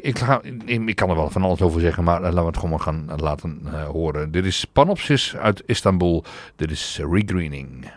ik, 0.02 0.20
ga, 0.20 0.42
ik 0.66 0.96
kan 0.96 1.10
er 1.10 1.16
wel 1.16 1.30
van 1.30 1.44
alles 1.44 1.62
over 1.62 1.82
zeggen, 1.82 2.04
maar 2.04 2.22
laten 2.22 2.40
we 2.40 2.46
het 2.46 2.58
gewoon 2.58 2.82
gaan 2.82 3.10
laten 3.16 3.62
horen. 3.92 4.32
Dit 4.32 4.46
is 4.46 4.66
Panopsis 4.66 5.36
uit 5.36 5.64
Istanbul. 5.66 6.24
Dit 6.56 6.72
is 6.72 7.00
Regreening. 7.12 7.92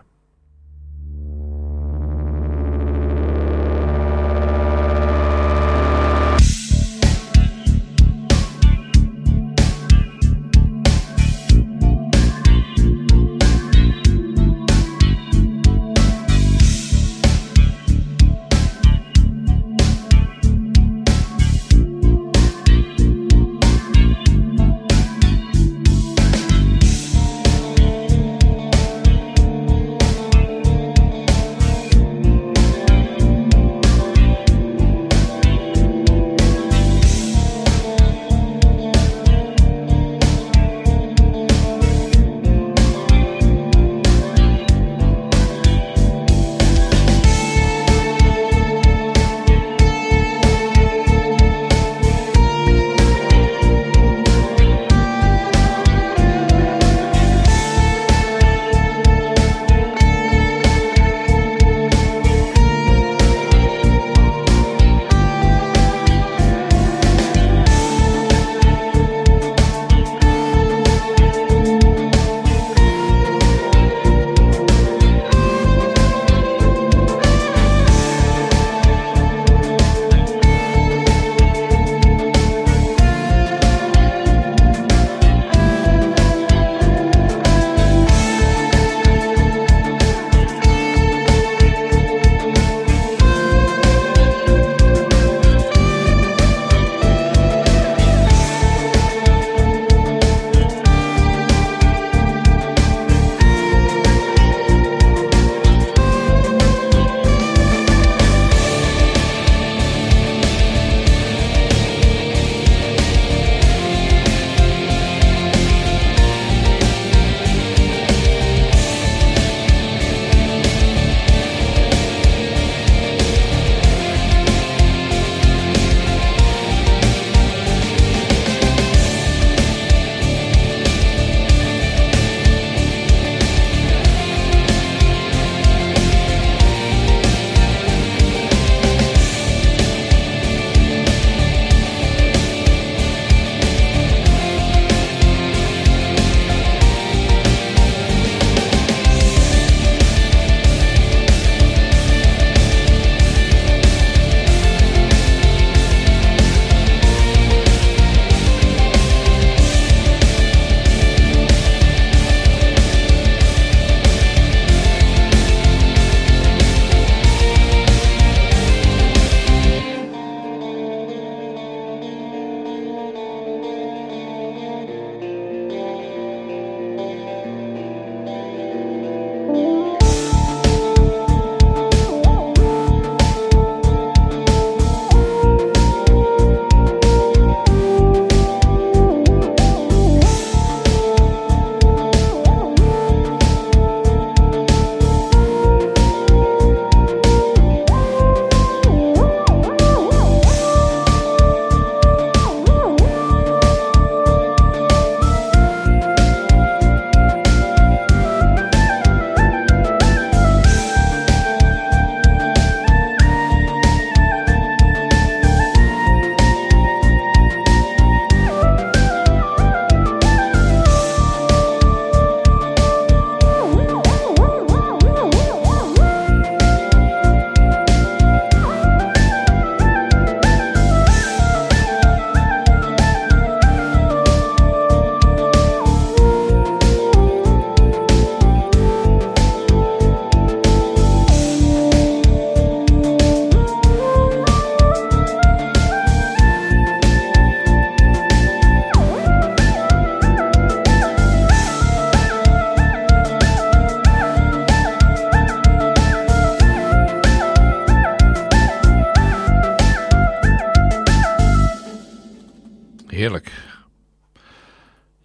Heerlijk. 263.14 263.52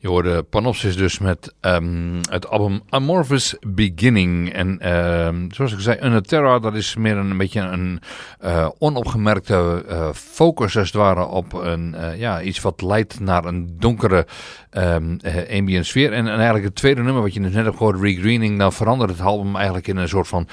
Je 0.02 0.08
hoorde 0.08 0.44
Panopsis 0.44 0.96
dus 0.96 1.20
met 1.20 1.54
um, 1.62 2.20
het 2.30 2.48
album 2.48 2.82
Amorphous 2.90 3.56
Beginning. 3.68 4.54
En 4.54 4.94
um, 4.94 5.52
zoals 5.52 5.74
ik 5.74 5.80
zei, 5.80 6.22
Terra, 6.22 6.60
dat 6.60 6.76
is 6.76 6.96
meer 6.96 7.18
een, 7.18 7.30
een 7.30 7.38
beetje 7.38 7.60
een 7.60 8.02
uh, 8.44 8.70
onopgemerkte 8.78 9.86
uh, 9.90 10.10
focus 10.14 10.78
als 10.78 10.88
het 10.88 10.96
ware 10.96 11.26
op 11.26 11.54
een, 11.54 11.96
uh, 11.98 12.20
ja, 12.20 12.42
iets 12.42 12.62
wat 12.62 12.82
leidt 12.82 13.20
naar 13.20 13.46
een 13.46 13.76
donkere 13.80 14.28
um, 14.72 15.18
ambient 15.52 15.86
sfeer. 15.86 16.14
En, 16.14 16.28
en, 16.28 16.36
eigenlijk 16.36 16.66
het 16.66 16.76
tweede 16.76 17.02
nummer 17.02 17.22
wat 17.22 17.34
je 17.34 17.42
dus 17.42 17.54
net 17.54 17.66
hebt 17.66 17.78
gehoord, 17.78 18.02
Regreening, 18.02 18.60
dan 18.60 18.74
verandert 18.74 19.12
het 19.12 19.22
album 19.22 19.56
eigenlijk 19.56 19.88
in 19.88 19.98
een 19.98 20.10
soort 20.10 20.28
van 20.28 20.48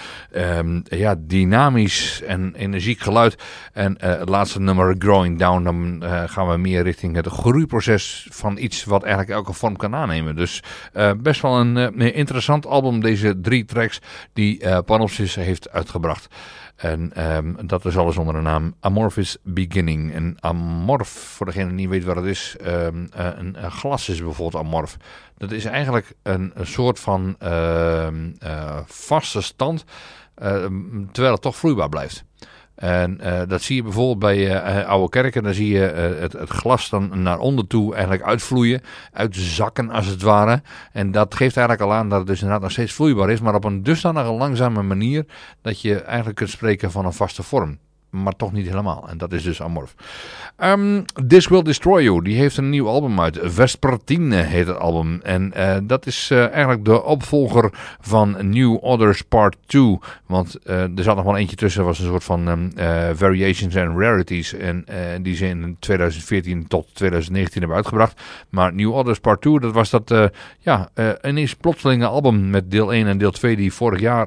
ja, 0.85 1.15
dynamisch 1.19 2.23
en 2.23 2.55
energiek 2.57 3.01
geluid. 3.01 3.37
En 3.73 3.97
het 4.01 4.29
laatste 4.29 4.61
nummer, 4.61 4.97
Growing 4.99 5.39
Down, 5.39 5.63
dan 5.63 6.03
gaan 6.29 6.49
we 6.49 6.57
meer 6.57 6.83
richting 6.83 7.17
het 7.17 7.27
groeiproces 7.27 8.27
van 8.31 8.59
iets 8.59 8.85
wat 8.85 9.03
eigenlijk 9.03 9.36
elke 9.37 9.53
vorm 9.53 9.77
kan 9.77 9.95
aannemen. 9.95 10.37
Dus 10.37 10.63
uh, 10.95 11.11
best 11.17 11.43
wel 11.43 11.59
een 11.61 12.03
uh, 12.03 12.17
interessant 12.17 12.67
album, 12.67 13.01
deze 13.01 13.41
drie 13.41 13.65
tracks 13.65 14.01
die 14.33 14.63
uh, 14.63 14.79
Panopsis 14.85 15.35
heeft 15.35 15.71
uitgebracht. 15.71 16.35
En 16.77 17.27
um, 17.37 17.57
dat 17.67 17.85
is 17.85 17.97
alles 17.97 18.17
onder 18.17 18.35
de 18.35 18.41
naam 18.41 18.75
Amorphous 18.81 19.37
Beginning. 19.43 20.13
En 20.13 20.37
amorf, 20.41 21.09
voor 21.09 21.47
degene 21.47 21.67
die 21.67 21.75
niet 21.75 21.89
weet 21.89 22.05
wat 22.05 22.17
het 22.17 22.25
is, 22.25 22.57
um, 22.67 23.09
een, 23.11 23.65
een, 23.65 23.71
glas 23.71 24.09
is 24.09 24.23
bijvoorbeeld 24.23 24.65
amorf. 24.65 24.97
Dat 25.37 25.53
is 25.53 25.65
eigenlijk 25.65 26.13
een, 26.23 26.51
een 26.55 26.67
soort 26.67 27.01
van 27.01 27.37
vaste 28.87 29.41
stand, 29.41 29.85
terwijl 31.13 31.33
het 31.33 31.43
toch 31.43 31.57
vloeibaar 31.57 31.89
blijft. 31.89 32.26
En 32.77 33.19
uh, 33.23 33.43
dat 33.47 33.63
zie 33.63 33.77
je 33.77 33.83
bijvoorbeeld 33.83 34.19
bij 34.19 34.39
uh, 34.47 34.89
oude 34.89 35.09
kerken. 35.09 35.43
Dan 35.43 35.55
zie 35.55 35.69
je 35.69 35.93
uh, 35.93 36.21
het, 36.21 36.33
het, 36.33 36.51
glas 36.51 36.89
dan 36.89 37.23
naar 37.23 37.39
onder 37.39 37.67
toe 37.67 37.93
eigenlijk 37.95 38.25
uitvloeien. 38.25 38.81
Uitzakken 39.13 39.91
als 39.91 40.07
het 40.07 40.23
ware. 40.23 40.63
En 40.93 41.11
dat 41.11 41.35
geeft 41.35 41.57
eigenlijk 41.57 41.91
al 41.91 41.97
aan 41.97 42.09
dat 42.09 42.19
het 42.19 42.27
dus 42.27 42.37
inderdaad 42.37 42.63
nog 42.63 42.71
steeds 42.71 42.93
vloeibaar 42.93 43.31
is. 43.31 43.41
Maar 43.41 43.55
op 43.55 43.65
een 43.65 43.83
dusdanige 43.83 44.33
langzame 44.33 44.83
manier 44.83 45.25
dat 45.63 45.81
je 45.81 46.01
eigenlijk 46.01 46.37
kunt 46.37 46.51
spreken 46.51 46.91
van 46.91 47.05
een 47.05 47.13
vaste 47.13 47.43
vorm 47.43 47.79
maar 48.23 48.37
toch 48.37 48.53
niet 48.53 48.69
helemaal. 48.69 49.09
En 49.09 49.19
dat 49.19 49.33
is 49.33 49.43
dus 49.43 49.63
Amorf. 49.63 49.95
Um, 50.59 51.05
This 51.29 51.49
Will 51.49 51.63
Destroy 51.63 52.03
You, 52.03 52.23
die 52.23 52.37
heeft 52.37 52.57
een 52.57 52.71
nieuw 52.71 52.89
album 52.89 53.21
uit. 53.21 53.39
Vespertine 53.43 54.37
heet 54.37 54.67
het 54.67 54.79
album. 54.79 55.21
En 55.23 55.53
uh, 55.57 55.77
dat 55.83 56.07
is 56.07 56.31
uh, 56.33 56.49
eigenlijk 56.49 56.85
de 56.85 57.03
opvolger 57.03 57.71
van 58.01 58.37
New 58.51 58.85
Others 58.85 59.23
Part 59.23 59.57
2. 59.67 59.99
Want 60.27 60.57
uh, 60.65 60.81
er 60.81 61.03
zat 61.03 61.17
nog 61.17 61.25
wel 61.25 61.37
eentje 61.37 61.57
tussen, 61.57 61.85
was 61.85 61.99
een 61.99 62.07
soort 62.07 62.25
van 62.25 62.49
um, 62.49 62.73
Variations 63.17 63.77
and 63.77 63.99
Rarities. 63.99 64.55
En 64.55 64.85
die 65.23 65.37
ze 65.37 65.47
in 65.47 65.77
2014 65.79 66.67
tot 66.67 66.87
2019 66.95 67.59
hebben 67.59 67.77
uitgebracht. 67.77 68.21
Maar 68.49 68.75
New 68.75 68.95
Others 68.95 69.19
Part 69.19 69.41
2, 69.41 69.61
dat 69.61 69.73
was 69.73 69.91
dat 69.91 70.31
ja, 70.59 70.89
ineens 71.23 71.55
plotselinge 71.55 72.07
album 72.07 72.51
met 72.51 72.71
deel 72.71 72.93
1 72.93 73.07
en 73.07 73.19
deel 73.19 73.31
2 73.31 73.57
die 73.57 73.73
vorig 73.73 74.01
jaar, 74.01 74.27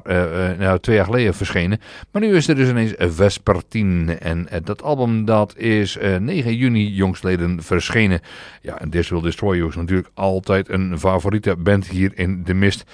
nou 0.58 0.78
twee 0.78 0.96
jaar 0.96 1.04
geleden 1.04 1.34
verschenen. 1.34 1.80
Maar 2.10 2.22
nu 2.22 2.36
is 2.36 2.48
er 2.48 2.54
dus 2.54 2.68
ineens 2.68 2.94
Vespertine. 2.98 3.79
En 3.80 4.48
uh, 4.52 4.58
dat 4.64 4.82
album 4.82 5.24
dat 5.24 5.56
is 5.56 5.96
uh, 5.96 6.14
eh, 6.14 6.22
9 6.22 6.56
juni 6.56 6.94
jongstleden 6.94 7.62
verschenen. 7.62 8.20
Ja, 8.62 8.78
en 8.80 8.90
This 8.90 9.08
Will 9.08 9.20
Destroy 9.20 9.56
You 9.56 9.68
is 9.68 9.76
natuurlijk 9.76 10.10
altijd 10.14 10.68
een 10.68 10.98
favoriete 10.98 11.56
band 11.56 11.88
hier 11.88 12.12
in 12.14 12.44
de 12.44 12.54
mist. 12.54 12.84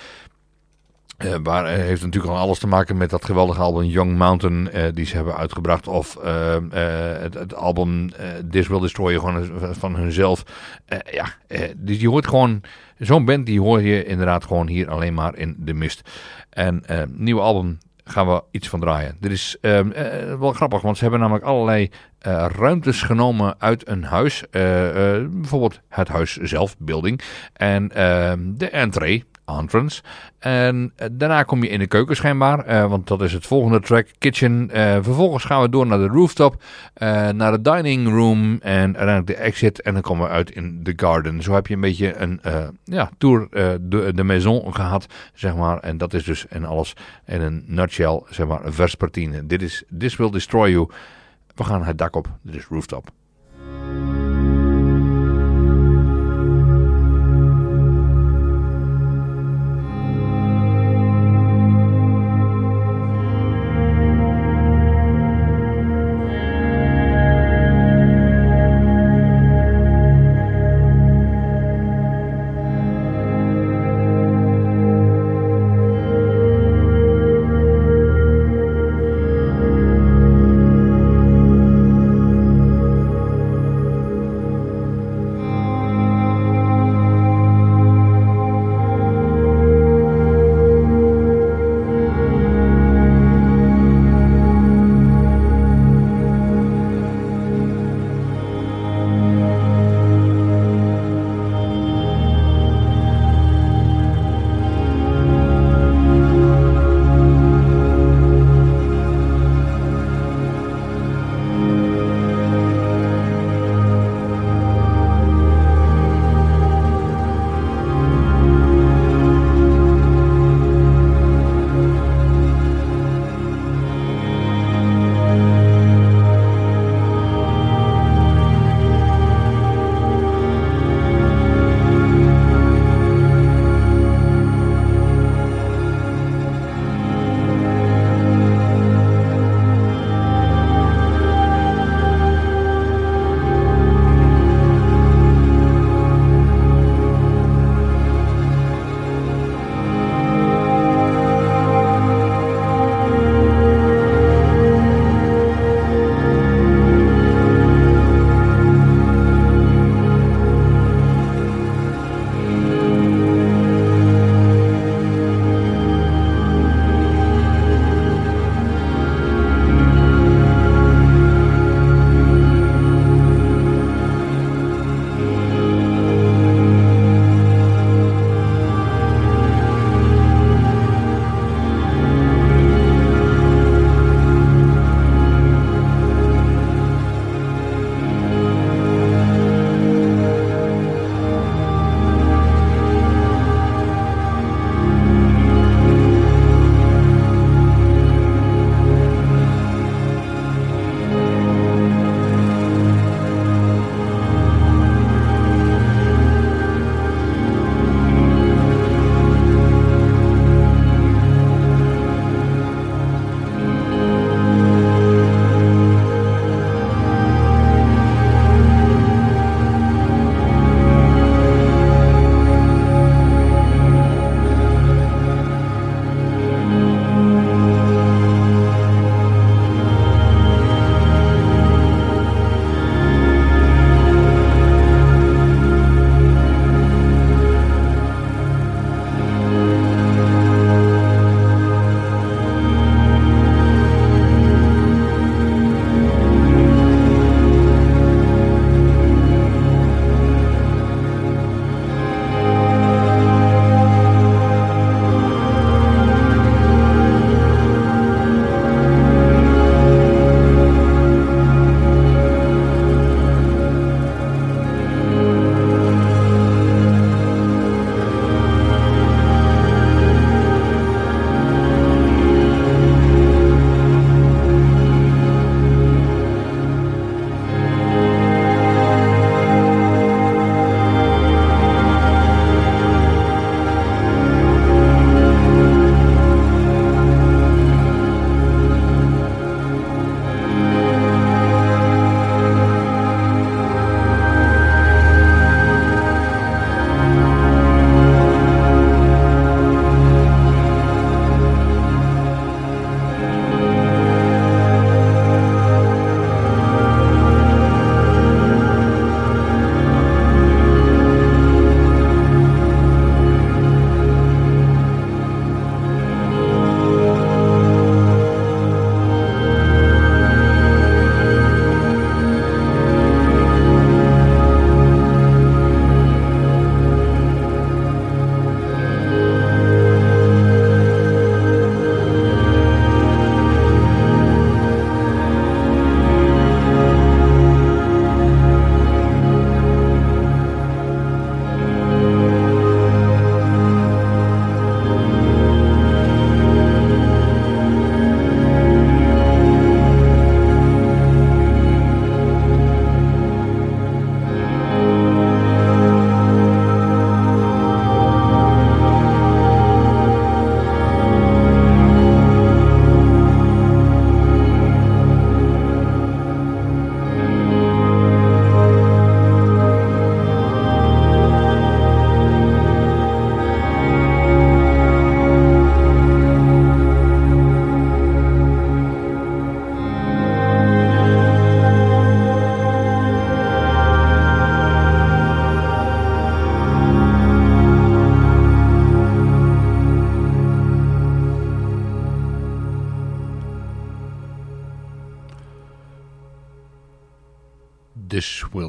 Uh, 1.24 1.34
waar 1.43 1.68
heeft 1.68 2.03
natuurlijk 2.03 2.32
al 2.32 2.41
alles 2.41 2.59
te 2.59 2.66
maken 2.66 2.97
met 2.97 3.11
dat 3.11 3.24
geweldige 3.24 3.61
album 3.61 3.84
Young 3.84 4.16
Mountain 4.16 4.70
die 4.95 5.07
ze 5.07 5.16
hebben 5.16 5.37
uitgebracht. 5.37 5.89
Of 5.89 6.18
het, 7.20 7.34
het, 7.34 7.55
album 7.55 8.11
This 8.51 8.68
Will 8.68 8.80
Destroy 8.80 9.12
You 9.12 9.26
gewoon 9.26 9.74
van 9.74 9.97
hunzelf. 9.97 10.43
ja, 11.11 11.26
dus 11.76 12.03
hoort 12.03 12.26
gewoon, 12.26 12.61
zo'n 12.99 13.24
band 13.24 13.47
die 13.47 13.61
hoor 13.61 13.82
je 13.82 14.05
inderdaad 14.05 14.45
gewoon 14.45 14.68
hier 14.68 14.91
alleen 14.91 15.14
maar 15.14 15.37
in 15.37 15.57
de 15.59 15.74
mist. 15.74 16.11
En 16.51 16.82
nieuwe 17.16 17.41
album 17.41 17.78
gaan 18.09 18.26
we 18.26 18.42
iets 18.50 18.68
van 18.68 18.80
draaien. 18.80 19.16
Dit 19.20 19.30
is 19.32 19.57
uh, 19.61 19.78
uh, 19.78 20.38
wel 20.38 20.52
grappig, 20.52 20.80
want 20.80 20.96
ze 20.96 21.02
hebben 21.02 21.20
namelijk 21.20 21.44
allerlei 21.44 21.90
uh, 22.26 22.46
ruimtes 22.57 23.02
genomen 23.02 23.54
uit 23.59 23.88
een 23.88 24.04
huis. 24.04 24.44
Bijvoorbeeld 24.50 25.80
het 25.88 26.09
huis 26.09 26.36
zelf, 26.36 26.76
building. 26.78 27.20
En 27.52 27.92
ehm, 27.92 28.40
de 28.44 28.70
entree, 28.70 29.24
entrance. 29.47 30.03
En 30.38 30.92
uh, 30.97 31.07
daarna 31.12 31.42
kom 31.42 31.62
je 31.62 31.68
in 31.68 31.78
de 31.78 31.86
keuken 31.86 32.16
schijnbaar, 32.16 32.68
uh, 32.68 32.88
want 32.88 33.07
dat 33.07 33.22
is 33.22 33.32
het 33.32 33.47
volgende 33.47 33.80
track, 33.80 34.09
kitchen. 34.18 34.70
Uh, 34.74 34.92
vervolgens 35.01 35.44
gaan 35.44 35.62
we 35.62 35.68
door 35.68 35.86
naar 35.86 35.99
de 35.99 36.07
rooftop, 36.07 36.62
naar 37.34 37.53
de 37.53 37.61
dining 37.61 38.09
room 38.09 38.59
en 38.61 38.97
uiteindelijk 38.97 39.26
de 39.26 39.34
exit. 39.34 39.82
En 39.82 39.92
dan 39.92 40.03
komen 40.03 40.26
we 40.26 40.32
uit 40.32 40.51
in 40.51 40.82
de 40.82 40.92
garden. 40.97 41.42
Zo 41.42 41.55
heb 41.55 41.66
je 41.66 41.74
een 41.74 41.80
beetje 41.80 42.16
een 42.16 42.40
ja, 42.84 43.11
tour 43.18 43.49
de, 43.80 44.12
de 44.14 44.24
maison 44.24 44.74
gehad, 44.74 45.07
zeg 45.34 45.57
maar. 45.57 45.78
En 45.78 45.99
dat 45.99 46.14
is 46.14 46.24
dus 46.24 46.47
en 46.49 46.64
alles 46.64 46.97
in 47.26 47.40
een 47.40 47.64
nutshell, 47.66 48.22
zeg 48.28 48.47
maar, 48.47 48.61
verspartine. 48.64 49.47
Dit 49.47 49.62
is 49.62 49.84
This 49.99 50.16
Will 50.16 50.30
Destroy 50.30 50.70
You. 50.70 50.88
We 51.55 51.64
gaan 51.64 51.84
het 51.84 51.99
dak 51.99 52.16
op, 52.16 52.28
dit 52.42 52.55
is 52.55 52.66
rooftop. 52.66 53.11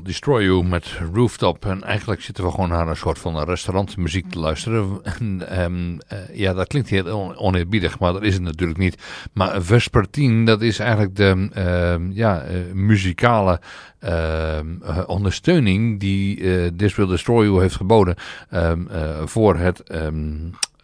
Destroy 0.07 0.43
You 0.43 0.63
met 0.63 0.99
Rooftop. 1.13 1.65
En 1.65 1.83
eigenlijk 1.83 2.21
zitten 2.21 2.43
we 2.43 2.51
gewoon 2.51 2.69
naar 2.69 2.87
een 2.87 2.95
soort 2.95 3.19
van 3.19 3.43
restaurantmuziek 3.43 4.29
te 4.29 4.39
luisteren. 4.39 4.99
En, 5.03 5.61
um, 5.63 5.91
uh, 6.13 6.37
ja, 6.37 6.53
dat 6.53 6.67
klinkt 6.67 6.89
heel 6.89 7.35
oneerbiedig, 7.37 7.99
maar 7.99 8.13
dat 8.13 8.23
is 8.23 8.33
het 8.33 8.43
natuurlijk 8.43 8.79
niet. 8.79 8.97
Maar 9.33 9.61
Vespertine, 9.61 10.45
dat 10.45 10.61
is 10.61 10.79
eigenlijk 10.79 11.15
de 11.15 11.49
uh, 11.57 12.15
ja, 12.15 12.45
uh, 12.45 12.73
muzikale 12.73 13.59
ehm, 13.99 14.65
ondersteuning 15.05 15.99
die 15.99 16.75
This 16.75 16.95
Will 16.95 17.07
Destroy 17.07 17.45
You 17.45 17.61
heeft 17.61 17.75
geboden 17.75 18.15
ehm, 18.49 18.81
voor 19.25 19.55
het 19.55 19.83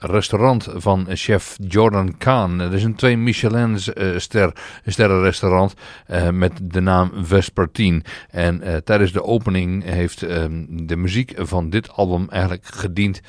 restaurant 0.05 0.67
van 0.73 1.07
chef 1.09 1.57
Jordan 1.67 2.17
Kahn. 2.17 2.57
Dat 2.57 2.73
is 2.73 2.83
een 2.83 2.95
twee 2.95 3.17
Michelin 3.17 3.79
ster, 4.17 4.53
sterrenrestaurant 4.85 5.73
uh, 6.07 6.29
met 6.29 6.51
de 6.61 6.79
naam 6.79 7.11
Vespertine. 7.15 8.01
En 8.29 8.61
uh, 8.63 8.75
tijdens 8.75 9.11
de 9.11 9.23
opening 9.23 9.83
heeft 9.83 10.21
um, 10.21 10.87
de 10.87 10.95
muziek 10.95 11.33
van 11.37 11.69
dit 11.69 11.91
album 11.91 12.27
eigenlijk 12.29 12.65
gediend 12.65 13.21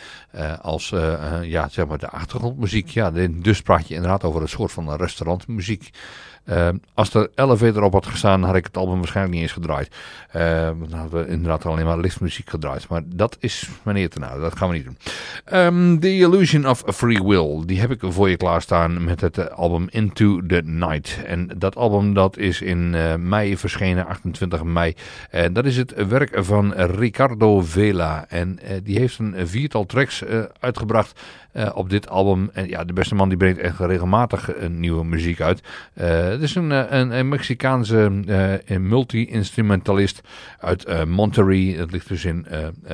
als 0.61 0.93
ja, 1.43 1.69
zeg 1.69 1.87
maar 1.87 1.99
de 1.99 2.09
achtergrondmuziek. 2.09 2.89
Ja, 2.89 3.11
dus 3.31 3.63
praat 3.63 3.89
je 3.89 3.95
inderdaad 3.95 4.25
over 4.25 4.43
een 4.43 4.49
soort 4.49 4.73
van 4.73 4.97
restaurantmuziek. 4.97 5.91
Uh, 6.51 6.69
als 6.95 7.11
de 7.11 7.31
elevator 7.35 7.83
op 7.83 7.93
had 7.93 8.07
gestaan, 8.07 8.43
had 8.43 8.55
ik 8.55 8.65
het 8.65 8.77
album 8.77 8.97
waarschijnlijk 8.97 9.35
niet 9.35 9.45
eens 9.45 9.53
gedraaid. 9.53 9.95
Uh, 10.37 10.43
dan 10.89 10.99
hadden 10.99 11.25
we 11.25 11.31
inderdaad 11.31 11.67
alleen 11.67 11.85
maar 11.85 11.99
liftmuziek 11.99 12.51
gedraaid. 12.51 12.89
Maar 12.89 13.03
dat 13.07 13.37
is 13.41 13.69
meneer 13.83 14.11
te 14.11 14.19
nou, 14.19 14.41
dat 14.41 14.57
gaan 14.57 14.69
we 14.69 14.75
niet 14.75 14.85
doen. 14.85 14.97
Um, 15.53 16.01
the 16.01 16.17
Illusion 16.17 16.69
of 16.69 16.83
Free 16.87 17.23
Will, 17.23 17.63
die 17.67 17.81
heb 17.81 17.91
ik 17.91 18.01
voor 18.03 18.31
je 18.31 18.37
klaarstaan 18.37 19.05
met 19.05 19.21
het 19.21 19.51
album 19.51 19.87
Into 19.91 20.41
the 20.47 20.63
Night. 20.65 21.19
En 21.27 21.51
dat 21.57 21.77
album 21.77 22.15
dat 22.15 22.37
is 22.37 22.61
in 22.61 22.93
uh, 22.95 23.15
mei 23.15 23.57
verschenen, 23.57 24.07
28 24.07 24.63
mei. 24.63 24.95
En 25.31 25.53
dat 25.53 25.65
is 25.65 25.77
het 25.77 26.07
werk 26.09 26.31
van 26.35 26.73
Ricardo 26.73 27.61
Vela. 27.61 28.25
En 28.29 28.59
die 28.83 28.99
heeft 28.99 29.19
een 29.19 29.49
viertal 29.49 29.87
tracks 29.87 30.25
uitgebracht 30.61 31.21
uh, 31.55 31.71
op 31.75 31.91
dit 31.91 32.09
album. 32.09 32.51
En 32.53 32.69
ja, 32.69 32.85
de 32.85 32.93
beste 32.93 33.15
man 33.15 33.29
die 33.29 33.39
brengt 33.39 33.59
echt 33.59 33.79
regelmatig 33.79 34.57
een 34.57 34.81
nieuwe 34.81 35.05
muziek 35.05 35.41
uit. 35.41 35.63
Uh, 35.95 36.07
het 36.29 36.43
is 36.43 36.55
een, 36.55 36.71
een, 36.71 37.19
een 37.19 37.29
Mexicaanse 37.29 38.11
multi-instrumentalist 38.79 40.21
uit 40.59 41.07
Monterrey. 41.07 41.77
Dat 41.77 41.91
ligt 41.91 42.09
dus 42.09 42.25
in 42.25 42.47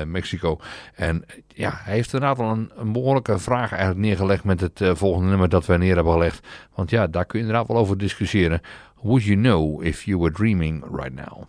Mexico. 0.07 0.61
En 0.95 1.25
ja, 1.47 1.81
hij 1.83 1.95
heeft 1.95 2.13
inderdaad 2.13 2.39
wel 2.39 2.51
een, 2.51 2.71
een 2.77 2.93
behoorlijke 2.93 3.39
vraag 3.39 3.71
eigenlijk 3.71 4.01
neergelegd 4.01 4.45
met 4.45 4.61
het 4.61 4.81
volgende 4.93 5.29
nummer 5.29 5.49
dat 5.49 5.67
we 5.67 5.77
neer 5.77 5.95
hebben 5.95 6.13
gelegd. 6.13 6.47
Want 6.75 6.91
ja, 6.91 7.07
daar 7.07 7.25
kun 7.25 7.39
je 7.39 7.45
inderdaad 7.45 7.69
wel 7.69 7.77
over 7.77 7.99
discussiëren. 7.99 8.61
Would 9.03 9.25
you 9.25 9.37
know 9.37 9.85
if 9.85 10.03
you 10.03 10.19
were 10.19 10.33
dreaming 10.33 10.85
right 10.93 11.15
now? 11.15 11.43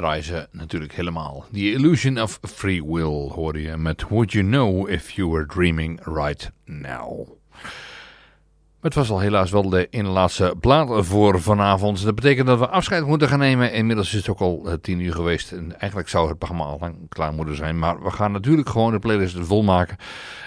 Draaien 0.00 0.48
natuurlijk 0.52 0.92
helemaal. 0.92 1.44
The 1.52 1.72
Illusion 1.72 2.20
of 2.20 2.38
Free 2.42 2.84
Will 2.84 3.30
hoor 3.34 3.58
je 3.58 3.76
met 3.76 4.08
Would 4.08 4.32
You 4.32 4.46
Know 4.46 4.88
If 4.88 5.10
You 5.10 5.28
Were 5.28 5.46
Dreaming 5.46 6.00
Right 6.04 6.50
Now. 6.64 7.39
Het 8.80 8.94
was 8.94 9.10
al 9.10 9.20
helaas 9.20 9.50
wel 9.50 9.68
de 9.70 9.88
laatste 9.90 10.54
plaat 10.60 11.06
voor 11.06 11.40
vanavond. 11.40 12.04
Dat 12.04 12.14
betekent 12.14 12.46
dat 12.46 12.58
we 12.58 12.68
afscheid 12.68 13.06
moeten 13.06 13.28
gaan 13.28 13.38
nemen. 13.38 13.72
Inmiddels 13.72 14.08
is 14.08 14.18
het 14.18 14.28
ook 14.28 14.40
al 14.40 14.62
eh, 14.66 14.72
tien 14.80 15.00
uur 15.00 15.12
geweest. 15.12 15.52
En 15.52 15.78
eigenlijk 15.78 16.08
zou 16.08 16.28
het 16.28 16.38
programma 16.38 16.64
al 16.64 16.78
lang 16.80 16.94
klaar 17.08 17.32
moeten 17.32 17.56
zijn. 17.56 17.78
Maar 17.78 18.02
we 18.02 18.10
gaan 18.10 18.32
natuurlijk 18.32 18.68
gewoon 18.68 18.92
de 18.92 18.98
playlist 18.98 19.36
volmaken. 19.40 19.96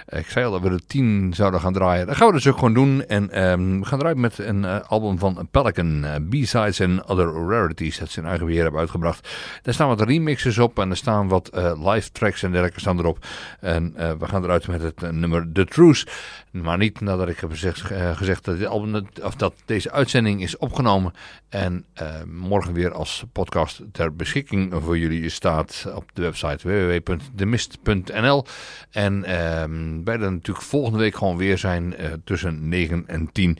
Ik 0.08 0.30
zei 0.30 0.46
al 0.46 0.52
dat 0.52 0.62
we 0.62 0.70
de 0.70 0.86
tien 0.88 1.34
zouden 1.34 1.60
gaan 1.60 1.74
draaien. 1.74 2.08
Dat 2.08 2.16
gaan 2.16 2.28
we 2.28 2.34
dus 2.34 2.48
ook 2.48 2.58
gewoon 2.58 2.74
doen. 2.74 3.06
En 3.06 3.44
um, 3.44 3.80
we 3.80 3.86
gaan 3.86 4.00
draaien 4.00 4.20
met 4.20 4.38
een 4.38 4.64
uh, 4.64 4.80
album 4.88 5.20
van 5.20 5.48
Pelican. 5.52 6.04
Uh, 6.04 6.16
B-Sides 6.30 6.82
and 6.82 7.06
Other 7.06 7.48
Rarities. 7.48 8.00
Dat 8.00 8.10
ze 8.10 8.20
in 8.20 8.28
eigen 8.28 8.46
beheer 8.46 8.62
hebben 8.62 8.80
uitgebracht. 8.80 9.30
Daar 9.62 9.74
staan 9.74 9.88
wat 9.88 10.02
remixes 10.02 10.58
op. 10.58 10.80
En 10.80 10.90
er 10.90 10.98
staan 10.98 11.28
wat 11.28 11.50
live 11.84 12.12
tracks 12.12 12.44
en 12.44 12.50
dergelijke 12.50 12.80
staan 12.80 13.00
erop. 13.00 13.26
En 13.60 13.94
we 14.20 14.26
gaan 14.28 14.44
eruit 14.44 14.68
met 14.68 14.82
het 14.82 15.12
nummer 15.12 15.52
The 15.54 15.66
Truth. 15.66 16.12
Maar 16.52 16.78
niet 16.78 17.02
nadat 17.02 17.28
ik 17.28 17.40
heb 17.40 17.50
gezegd, 17.50 17.82
gezegd 18.24 18.46
dat, 18.46 19.22
of 19.24 19.36
dat 19.36 19.54
deze 19.66 19.92
uitzending 19.92 20.42
is 20.42 20.58
opgenomen. 20.58 21.14
En 21.50 21.86
morgen 22.26 22.74
weer 22.74 22.94
als 22.94 23.24
podcast 23.32 23.82
ter 23.92 24.16
beschikking 24.16 24.74
voor 24.84 24.98
jullie 24.98 25.30
staat 25.30 25.86
op 25.96 26.10
de 26.14 26.22
website 26.22 26.68
www.demist.nl. 26.68 28.46
En 28.92 29.14
um, 29.62 30.04
wij 30.04 30.20
er 30.20 30.32
natuurlijk 30.32 30.66
volgende 30.66 30.98
week 30.98 31.16
gewoon 31.16 31.38
weer 31.38 31.58
zijn 31.58 31.94
uh, 32.00 32.08
tussen 32.24 32.68
9 32.70 33.04
en 33.08 33.32
10. 33.32 33.58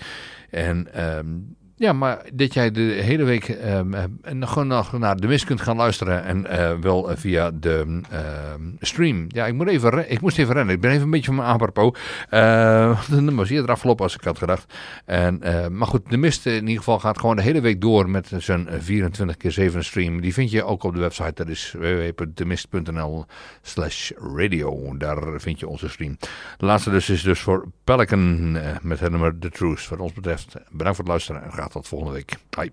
En 0.50 1.04
um, 1.18 1.56
ja, 1.84 1.94
maar 1.94 2.22
dat 2.34 2.54
jij 2.54 2.72
de 2.72 2.82
hele 2.82 3.24
week 3.24 3.48
uh, 3.48 3.80
gewoon 4.40 4.68
nog 4.68 4.98
naar 4.98 5.16
de 5.16 5.28
mis 5.28 5.46
kunt 5.46 5.62
gaan 5.62 5.76
luisteren. 5.76 6.24
En 6.24 6.46
uh, 6.50 6.74
wel 6.80 7.10
via 7.16 7.52
de 7.52 8.02
uh, 8.12 8.20
stream. 8.80 9.26
Ja, 9.28 9.46
ik, 9.46 9.54
moet 9.54 9.68
even 9.68 10.12
ik 10.12 10.22
moest 10.22 10.38
even 10.38 10.54
rennen. 10.54 10.76
Ik 10.76 10.82
ben 10.82 10.92
even 10.92 11.04
een 11.04 11.10
beetje 11.10 11.26
van 11.26 11.36
mijn 11.36 11.48
apropos. 11.48 12.00
Uh, 12.32 13.08
de 13.10 13.16
nummer 13.16 13.36
was 13.36 13.50
eerder 13.50 13.72
afgelopen 13.72 14.04
als 14.04 14.16
ik 14.16 14.24
had 14.24 14.38
gedacht. 14.38 14.74
En, 15.06 15.42
maar 15.72 15.88
goed, 15.88 16.10
de 16.10 16.18
mist 16.18 16.46
in 16.46 16.54
ieder 16.54 16.78
geval 16.78 17.00
gaat 17.00 17.20
gewoon 17.20 17.36
de 17.36 17.42
hele 17.42 17.62
week 17.62 17.82
door 17.82 18.10
met 18.10 18.32
zijn 18.38 18.68
24 18.80 19.38
keer 19.38 19.52
7 19.52 19.84
stream. 19.84 20.22
Die 20.22 20.34
vind 20.34 20.52
je 20.52 20.64
ook 20.64 20.84
op 20.84 20.94
de 20.94 21.00
website. 21.00 21.34
Dat 21.34 21.48
is 21.48 21.76
www.demist.nl 21.78 23.26
slash 23.62 24.12
radio. 24.36 24.98
Daar 24.98 25.42
vind 25.42 25.60
je 25.60 25.68
onze 25.68 25.90
stream. 25.90 26.18
De 26.58 26.66
laatste 26.66 26.90
dus 26.90 27.10
is 27.10 27.24
dus 27.24 27.40
voor 27.40 27.66
Pelican 27.84 28.52
met 28.82 29.00
het 29.00 29.12
nummer 29.12 29.40
The 29.40 29.50
Truth. 29.50 29.88
Wat 29.90 30.00
ons 30.00 30.14
betreft, 30.14 30.54
bedankt 30.70 30.96
voor 30.96 31.06
het 31.06 31.08
luisteren 31.08 31.44
en 31.44 31.52
graag 31.52 31.73
tot 31.74 31.88
volgende 31.88 32.14
week. 32.14 32.34
Bye. 32.50 32.72